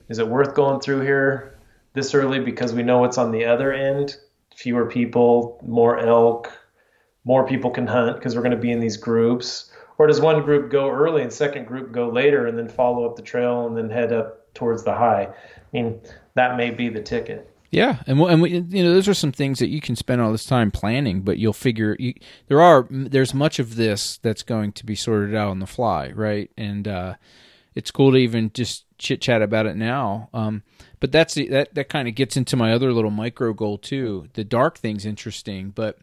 [0.09, 1.54] is it worth going through here
[1.95, 4.17] this early because we know what's on the other end?
[4.55, 6.53] Fewer people, more elk,
[7.25, 9.73] more people can hunt because we're going to be in these groups.
[9.97, 13.17] Or does one group go early and second group go later and then follow up
[13.17, 15.29] the trail and then head up towards the high?
[15.29, 16.01] I mean,
[16.35, 17.51] that may be the ticket.
[17.71, 20.31] Yeah, and and we, you know those are some things that you can spend all
[20.31, 22.15] this time planning, but you'll figure you,
[22.47, 26.11] there are there's much of this that's going to be sorted out on the fly,
[26.11, 26.53] right?
[26.57, 27.15] And uh,
[27.75, 30.29] it's cool to even just chit chat about it now.
[30.33, 30.63] Um,
[31.05, 34.27] but that's the, that that kind of gets into my other little micro goal too.
[34.33, 35.99] The dark thing's interesting, but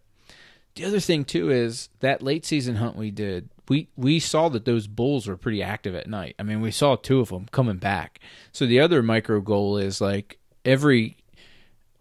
[0.76, 3.50] the other thing too is that late season hunt we did.
[3.68, 6.36] We we saw that those bulls were pretty active at night.
[6.38, 8.20] I mean, we saw two of them coming back.
[8.52, 11.18] So the other micro goal is like every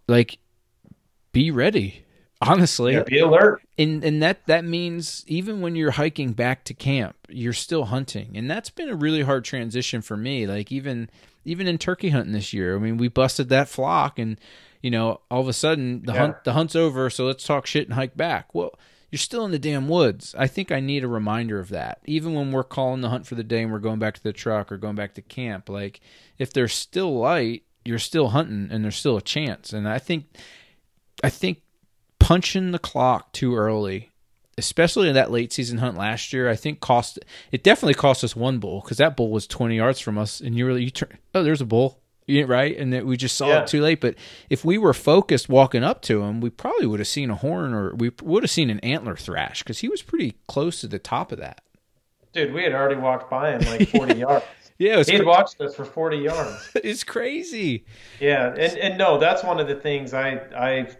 [0.07, 0.37] like
[1.33, 2.05] be ready.
[2.43, 3.63] Honestly, Yeah, be alert.
[3.79, 8.33] and and that that means even when you're hiking back to camp, you're still hunting,
[8.35, 10.47] and that's been a really hard transition for me.
[10.47, 11.09] Like even
[11.45, 14.39] even in turkey hunting this year, I mean, we busted that flock, and
[14.83, 16.19] you know, all of a sudden the Yeah.
[16.19, 18.55] hunt the hunt's over, so let's talk shit and hike back.
[18.55, 18.79] Well,
[19.11, 20.35] you're still in the damn woods.
[20.39, 23.35] I think I need a reminder of that, even when we're calling the hunt for
[23.35, 25.69] the day and we're going back to the truck or going back to camp.
[25.69, 26.01] Like
[26.39, 29.73] if there's still light, you're still hunting, and there's still a chance.
[29.73, 30.27] And I think
[31.25, 31.63] I think
[32.19, 34.10] punching the clock too early,
[34.59, 37.19] especially in that late season hunt last year, I think cost
[37.53, 40.57] it definitely cost us one bull because that bull was twenty yards from us, and
[40.57, 41.99] you really you turn oh there's a bull.
[42.29, 43.63] Right, and that we just saw Yeah.
[43.63, 44.01] it too late.
[44.01, 44.15] But
[44.49, 47.75] if we were focused walking up to him, we probably would have seen a horn
[47.75, 51.01] or we would have seen an antler thrash because he was pretty close to the
[51.01, 51.61] top of that.
[52.33, 54.45] Dude, we had already walked by him like 40 yards.
[54.79, 56.71] Yeah, it was He had cra- watched us for 40 yards.
[56.85, 57.85] it's crazy.
[58.21, 60.97] Yeah, and, and no, that's one of the things I I've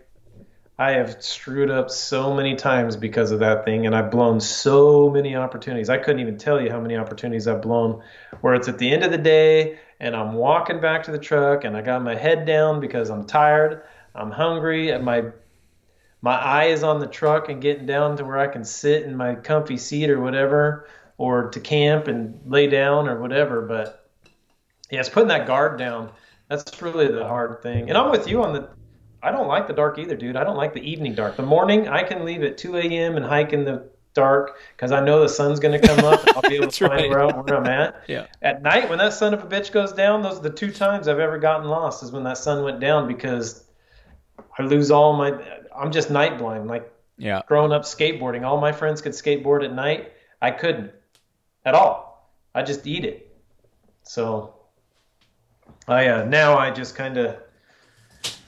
[0.81, 5.11] I have screwed up so many times because of that thing, and I've blown so
[5.11, 5.91] many opportunities.
[5.91, 8.03] I couldn't even tell you how many opportunities I've blown
[8.41, 11.65] where it's at the end of the day and I'm walking back to the truck
[11.65, 13.83] and I got my head down because I'm tired,
[14.15, 15.25] I'm hungry, and my
[16.23, 19.17] my eye is on the truck and getting down to where I can sit in
[19.17, 23.63] my comfy seat or whatever, or to camp and lay down or whatever.
[23.63, 24.11] But
[24.91, 26.11] yeah, it's putting that guard down.
[26.49, 27.89] That's really the hard thing.
[27.89, 28.69] And I'm with you on the.
[29.23, 30.37] I don't like the dark either, dude.
[30.37, 31.37] I don't like the evening dark.
[31.37, 33.17] The morning, I can leave at 2 a.m.
[33.17, 36.27] and hike in the dark because I know the sun's going to come up.
[36.27, 37.35] And I'll be able to find right.
[37.35, 38.03] where, where I'm at.
[38.09, 38.27] Yeah.
[38.43, 41.07] At night, when that son of a bitch goes down, those are the two times
[41.09, 42.03] I've ever gotten lost.
[42.03, 43.65] Is when that sun went down because
[44.59, 45.39] I lose all my.
[45.77, 46.67] I'm just night blind.
[46.69, 47.43] Like Yeah.
[47.47, 50.13] growing up skateboarding, all my friends could skateboard at night.
[50.43, 50.93] I couldn't
[51.65, 52.33] at all.
[52.55, 53.27] I just eat it.
[54.03, 54.55] So
[55.87, 57.37] I uh, now I just kind of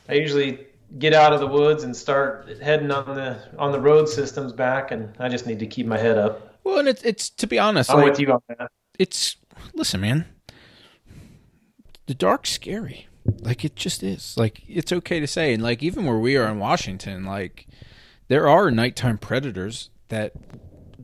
[0.08, 0.66] I usually
[0.98, 4.90] get out of the woods and start heading on the on the road systems back,
[4.90, 6.58] and I just need to keep my head up.
[6.64, 8.70] Well, and it's it's to be honest, I'm like, with you on that.
[8.98, 9.36] it's
[9.74, 10.26] listen, man.
[12.06, 13.08] The dark's scary.
[13.24, 14.36] Like it just is.
[14.36, 17.66] Like it's okay to say, and like even where we are in Washington, like
[18.28, 20.32] there are nighttime predators that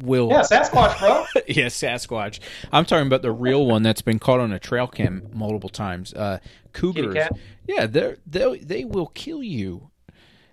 [0.02, 1.24] will Yeah, Sasquatch, bro.
[1.46, 2.40] yeah, Sasquatch.
[2.72, 6.12] I'm talking about the real one that's been caught on a trail cam multiple times.
[6.14, 6.38] Uh,
[6.72, 7.28] cougars.
[7.66, 9.90] Yeah, they they they will kill you.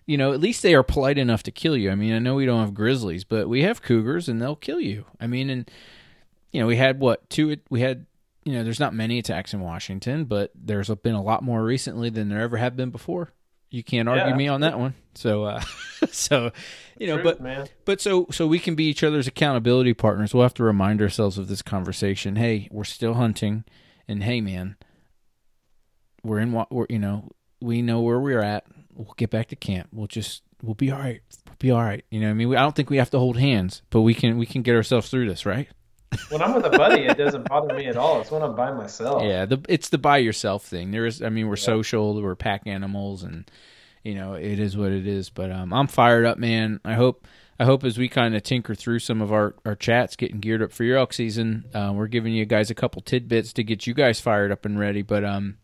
[0.05, 1.89] You know, at least they are polite enough to kill you.
[1.89, 4.79] I mean, I know we don't have grizzlies, but we have cougars, and they'll kill
[4.79, 5.05] you.
[5.19, 5.71] I mean, and
[6.51, 7.57] you know, we had what two?
[7.69, 8.05] We had
[8.45, 12.09] you know, there's not many attacks in Washington, but there's been a lot more recently
[12.11, 13.33] than there ever have been before.
[13.75, 14.93] You can't argue Yeah, me on that one.
[15.15, 15.61] So, uh,
[16.09, 16.51] so
[16.97, 17.67] you know, Truth, but man.
[17.83, 20.33] but so so we can be each other's accountability partners.
[20.33, 22.37] We'll have to remind ourselves of this conversation.
[22.37, 23.65] Hey, we're still hunting,
[24.07, 24.77] and hey, man,
[26.23, 28.65] we're in what we're you know we know where we're at.
[28.93, 29.89] We'll get back to camp.
[29.91, 31.21] We'll just we'll be all right.
[31.45, 32.05] We'll be all right.
[32.09, 34.01] You know, what I mean, we, I don't think we have to hold hands, but
[34.01, 35.67] we can we can get ourselves through this, right?
[36.29, 38.21] When I'm with a buddy, it doesn't bother me at all.
[38.21, 39.23] It's when I'm by myself.
[39.23, 40.91] Yeah, the it's the by yourself thing.
[40.91, 43.49] There is, I mean, we're social, we're pack animals, and
[44.03, 45.29] you know it is what it is.
[45.29, 46.79] But um, I'm fired up, man.
[46.83, 47.27] I hope
[47.59, 50.61] I hope as we kind of tinker through some of our our chats, getting geared
[50.61, 53.87] up for your elk season, uh, we're giving you guys a couple tidbits to get
[53.87, 55.01] you guys fired up and ready.
[55.01, 55.57] But um,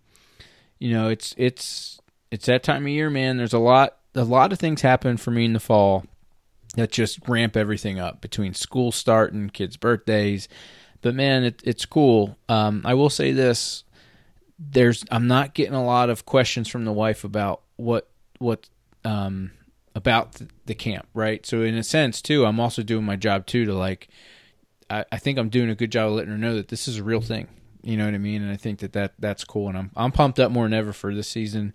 [0.79, 1.99] you know, it's it's
[2.31, 3.37] it's that time of year, man.
[3.37, 6.05] There's a lot a lot of things happen for me in the fall
[6.75, 10.47] that just ramp everything up between school starting, kids' birthdays.
[11.01, 12.37] But man, it, it's cool.
[12.47, 13.83] Um, I will say this:
[14.59, 18.09] there's I'm not getting a lot of questions from the wife about what
[18.39, 18.69] what
[19.03, 19.51] um,
[19.95, 21.45] about the, camp, right?
[21.45, 24.07] So in a sense, too, I'm also doing my job too to like.
[24.89, 26.97] I, I think I'm doing a good job of letting her know that this is
[26.97, 27.47] a real thing.
[27.83, 28.43] You know what I mean?
[28.43, 29.67] And I think that, that that's cool.
[29.69, 31.73] And I'm I'm pumped up more than ever for this season.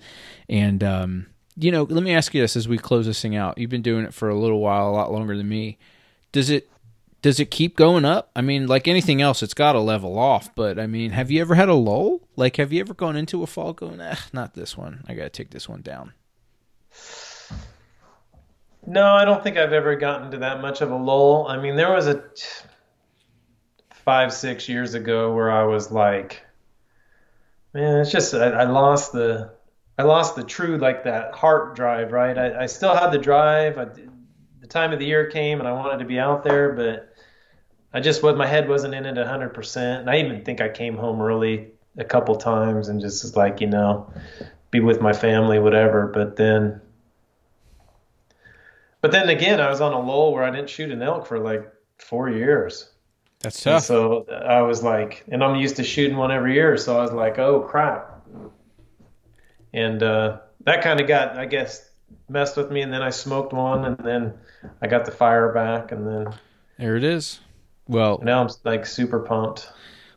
[0.48, 1.26] And um,
[1.56, 3.58] you know, let me ask you this as we close this thing out.
[3.58, 5.78] You've been doing it for a little while, a lot longer than me.
[6.32, 6.68] Does it
[7.22, 8.30] does it keep going up?
[8.36, 10.54] I mean, like anything else, it's got to level off.
[10.54, 12.20] But I mean, have you ever had a lull?
[12.36, 15.02] Like, have you ever gone into a fall going, eh, not this one.
[15.08, 16.12] I got to take this one down.
[18.86, 21.48] No, I don't think I've ever gotten to that much of a lull.
[21.48, 22.22] I mean, there was a
[24.04, 26.42] five, six years ago where I was like,
[27.74, 29.55] man, it's just I, I lost the,
[29.98, 32.36] I lost the true like that heart drive, right?
[32.36, 33.78] I, I still had the drive.
[33.78, 33.86] I,
[34.60, 37.14] the time of the year came and I wanted to be out there, but
[37.92, 40.02] I just what my head wasn't in it hundred percent.
[40.02, 43.60] And I even think I came home early a couple times and just was like,
[43.60, 44.12] you know,
[44.70, 46.08] be with my family, whatever.
[46.08, 46.80] But then
[49.00, 51.38] but then again, I was on a lull where I didn't shoot an elk for
[51.38, 52.90] like four years.
[53.40, 53.82] That's And tough.
[53.82, 56.76] so I was like, and I'm used to shooting one every year.
[56.78, 58.15] So I was like, oh crap.
[59.76, 61.88] And uh, that kind of got, I guess,
[62.28, 62.80] messed with me.
[62.80, 64.32] And then I smoked one and then
[64.80, 65.92] I got the fire back.
[65.92, 66.34] And then
[66.78, 67.40] There it is.
[67.86, 69.70] Well, now I'm like super pumped.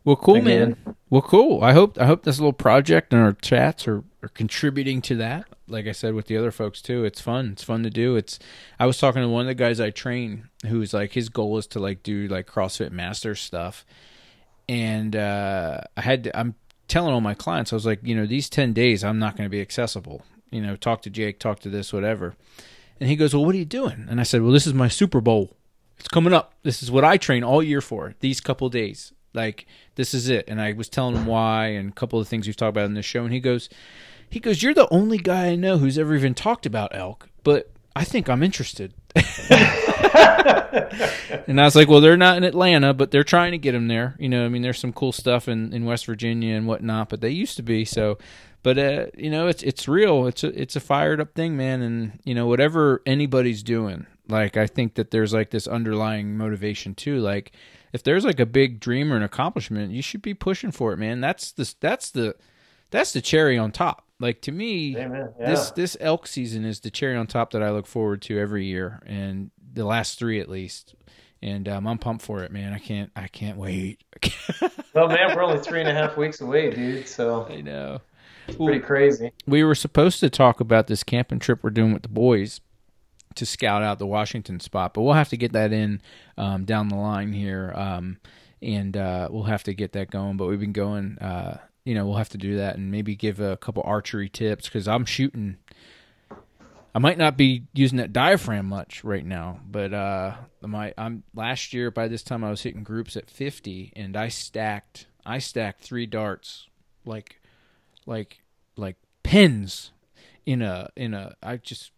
[0.06, 0.78] Well, cool, Again.
[0.86, 0.96] man.
[1.10, 1.62] Well, cool.
[1.62, 5.46] I hope I hope this little project and our chats are, are contributing to that.
[5.68, 7.50] Like I said with the other folks too, it's fun.
[7.52, 8.16] It's fun to do.
[8.16, 8.40] It's.
[8.80, 11.68] I was talking to one of the guys I train, who's like his goal is
[11.68, 13.86] to like do like CrossFit Master stuff,
[14.68, 16.56] and uh, I had to, I'm
[16.90, 19.46] telling all my clients I was like, you know, these ten days I'm not going
[19.46, 20.24] to be accessible.
[20.52, 22.36] You know, talk to Jake, talk to this, whatever.
[23.00, 24.08] And he goes, well, what are you doing?
[24.10, 25.56] And I said, well, this is my Super Bowl.
[25.98, 26.56] It's coming up.
[26.64, 28.16] This is what I train all year for.
[28.20, 29.14] These couple days.
[29.34, 30.46] Like this is it.
[30.48, 32.94] And I was telling him why and a couple of things we've talked about in
[32.94, 33.24] this show.
[33.24, 33.70] And he goes,
[34.30, 37.72] he goes, you're the only guy I know who's ever even talked about elk, but
[37.96, 38.94] I think I'm interested.
[41.48, 43.88] and I was like, well, they're not in Atlanta, but they're trying to get them
[43.88, 44.16] there.
[44.20, 47.22] You know, I mean, there's some cool stuff in, in West Virginia and whatnot, but
[47.22, 47.86] they used to be.
[47.86, 48.18] So,
[48.64, 50.28] but uh, you know, it's it's real.
[50.28, 51.82] It's a it's a fired up thing, man.
[51.82, 56.94] And you know, whatever anybody's doing, like I think that there's like this underlying motivation
[56.96, 57.20] too.
[57.20, 57.52] Like
[57.94, 60.98] if there's like a big dream or an accomplishment, you should be pushing for it,
[60.98, 61.22] man.
[61.22, 62.36] That's the that's the
[62.92, 64.06] that's the cherry on top.
[64.20, 65.28] Like to me, Yeah.
[65.40, 68.66] this this elk season is the cherry on top that I look forward to every
[68.66, 70.94] year, and the last three at least.
[71.42, 72.74] And um, I'm pumped for it, man.
[72.74, 74.04] I can't I can't wait.
[74.94, 77.08] well, man, we're only three and a half weeks away, dude.
[77.08, 78.02] So I know.
[78.48, 79.32] it's pretty crazy.
[79.48, 82.60] we were supposed to talk about this camping trip we're doing with the boys
[83.36, 86.02] to scout out the Washington spot, but we'll have to get that in
[86.38, 88.18] um, down the line here, um,
[88.62, 90.36] and uh, we'll have to get that going.
[90.36, 93.40] But we've been going, uh, you know, we'll have to do that and maybe give
[93.40, 95.58] a couple archery tips because I'm shooting.
[97.00, 101.72] I might not be using that diaphragm much right now, but uh, my I'm last
[101.72, 105.80] year by this time I was hitting groups at 50, and I stacked I stacked
[105.80, 106.68] three darts
[107.06, 107.40] like
[108.06, 108.44] like
[108.76, 109.94] like pins
[110.46, 111.92] in a in a I just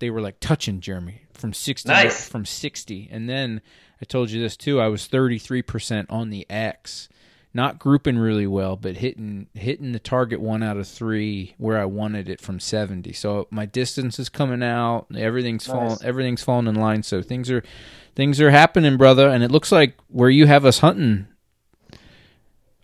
[0.00, 2.28] they were like touching Jeremy from 60 Nice.
[2.28, 3.60] from 60 and then
[4.02, 7.08] I told you this too I was 33% on the X
[7.58, 11.84] not grouping really well but hitting hitting the target 1 out of 3 where I
[11.84, 16.76] wanted it from 70 so my distance is coming out everything's falling everything's falling in
[16.76, 17.64] line so things are
[18.14, 21.26] things are happening brother and it looks like where you have us hunting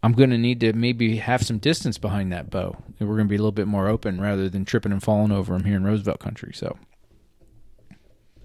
[0.02, 2.76] I'm going to need to maybe have some distance behind that bow.
[3.00, 5.32] And we're going to be a little bit more open rather than tripping and falling
[5.32, 6.52] over them here in Roosevelt country.
[6.52, 6.76] So,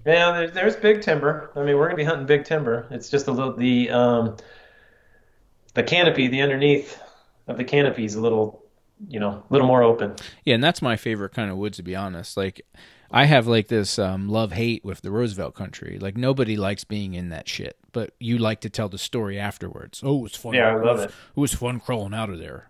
[0.06, 1.52] Yeah, there's, there's big timber.
[1.58, 2.88] I mean, we're gonna be hunting big timber.
[2.90, 4.38] It's just a little the um,
[5.74, 7.00] the canopy, the underneath
[7.48, 8.64] of the canopy is a little,
[9.08, 10.16] you know, a little more open.
[10.46, 12.38] yeah, and that's my favorite kind of woods, to be honest.
[12.38, 12.62] Like,
[13.12, 15.98] I have like this um, love hate with the Roosevelt country.
[16.00, 20.02] Like, nobody likes being in that shit, but you like to tell the story afterwards.
[20.04, 20.54] Oh, it was fun.
[20.54, 21.12] Yeah, I love was, it.
[21.36, 22.70] It was fun crawling out of there.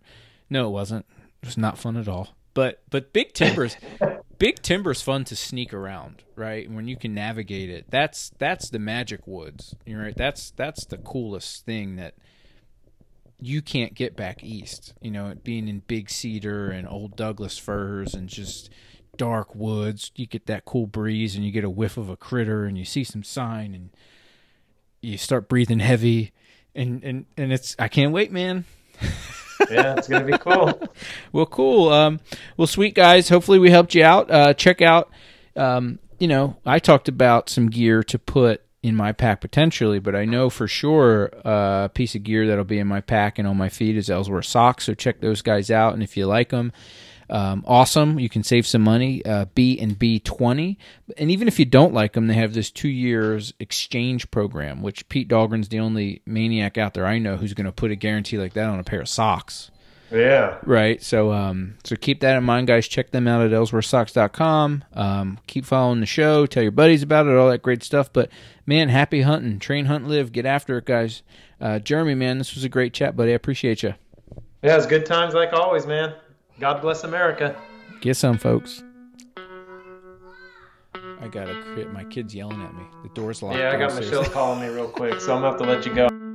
[0.50, 1.06] No, it wasn't.
[1.42, 2.30] It was not fun at all.
[2.54, 3.78] But but big timbers,
[4.40, 6.70] big timber's fun to sneak around, right?
[6.70, 9.76] When you can navigate it, that's that's the magic woods.
[9.86, 10.18] You're right.
[10.18, 12.16] That's that's the coolest thing that
[13.42, 14.94] you can't get back east.
[15.02, 18.70] You know, being in big cedar and old Douglas firs and just
[19.18, 22.66] dark woods, you get that cool breeze and you get a whiff of a critter
[22.66, 23.90] and you see some sign and
[25.02, 26.32] you start breathing heavy
[26.76, 28.66] and and and it's I can't wait, man.
[29.70, 30.82] Yeah, it's gonna be cool.
[31.34, 31.90] Well, cool.
[31.90, 32.22] Um,
[32.56, 33.28] well, sweet guys.
[33.28, 34.32] Hopefully, we helped you out.
[34.32, 35.12] Uh, check out.
[35.56, 40.16] Um, you know, I talked about some gear to put in my pack potentially, but
[40.16, 43.48] I know for sure uh, a piece of gear that'll be in my pack and
[43.48, 44.86] on my feet is Ellsworth socks.
[44.86, 46.72] So check those guys out, and if you like them,
[47.30, 48.20] um, awesome.
[48.20, 49.24] You can save some money.
[49.26, 50.80] Uh, B and B twenty,
[51.18, 55.08] and even if you don't like them, they have this two years exchange program, which
[55.10, 58.38] Pete Dahlgren's the only maniac out there I know who's going to put a guarantee
[58.38, 59.72] like that on a pair of socks.
[60.12, 60.58] Yeah.
[60.64, 61.02] Right.
[61.02, 62.88] So um so keep that in mind, guys.
[62.88, 64.84] Check them out at ellsworthsocks.com.
[64.94, 68.12] Um keep following the show, tell your buddies about it, all that great stuff.
[68.12, 68.30] But
[68.66, 69.60] man, happy hunting.
[69.60, 70.32] Train, hunt, live.
[70.32, 71.22] Get after it, guys.
[71.62, 73.32] Uh Jeremy, man, this was a great chat, buddy.
[73.32, 73.94] I appreciate you.
[74.64, 76.14] Yeah, it's good times like always, man.
[76.60, 77.56] God bless America.
[78.02, 78.84] Get some folks.
[81.22, 81.92] I gotta quit.
[81.94, 82.84] My kid's yelling at me.
[83.04, 83.58] The door's locked.
[83.58, 84.12] Yeah, I got downstairs.
[84.12, 86.29] Michelle calling me real quick, so I'm gonna have to let you go.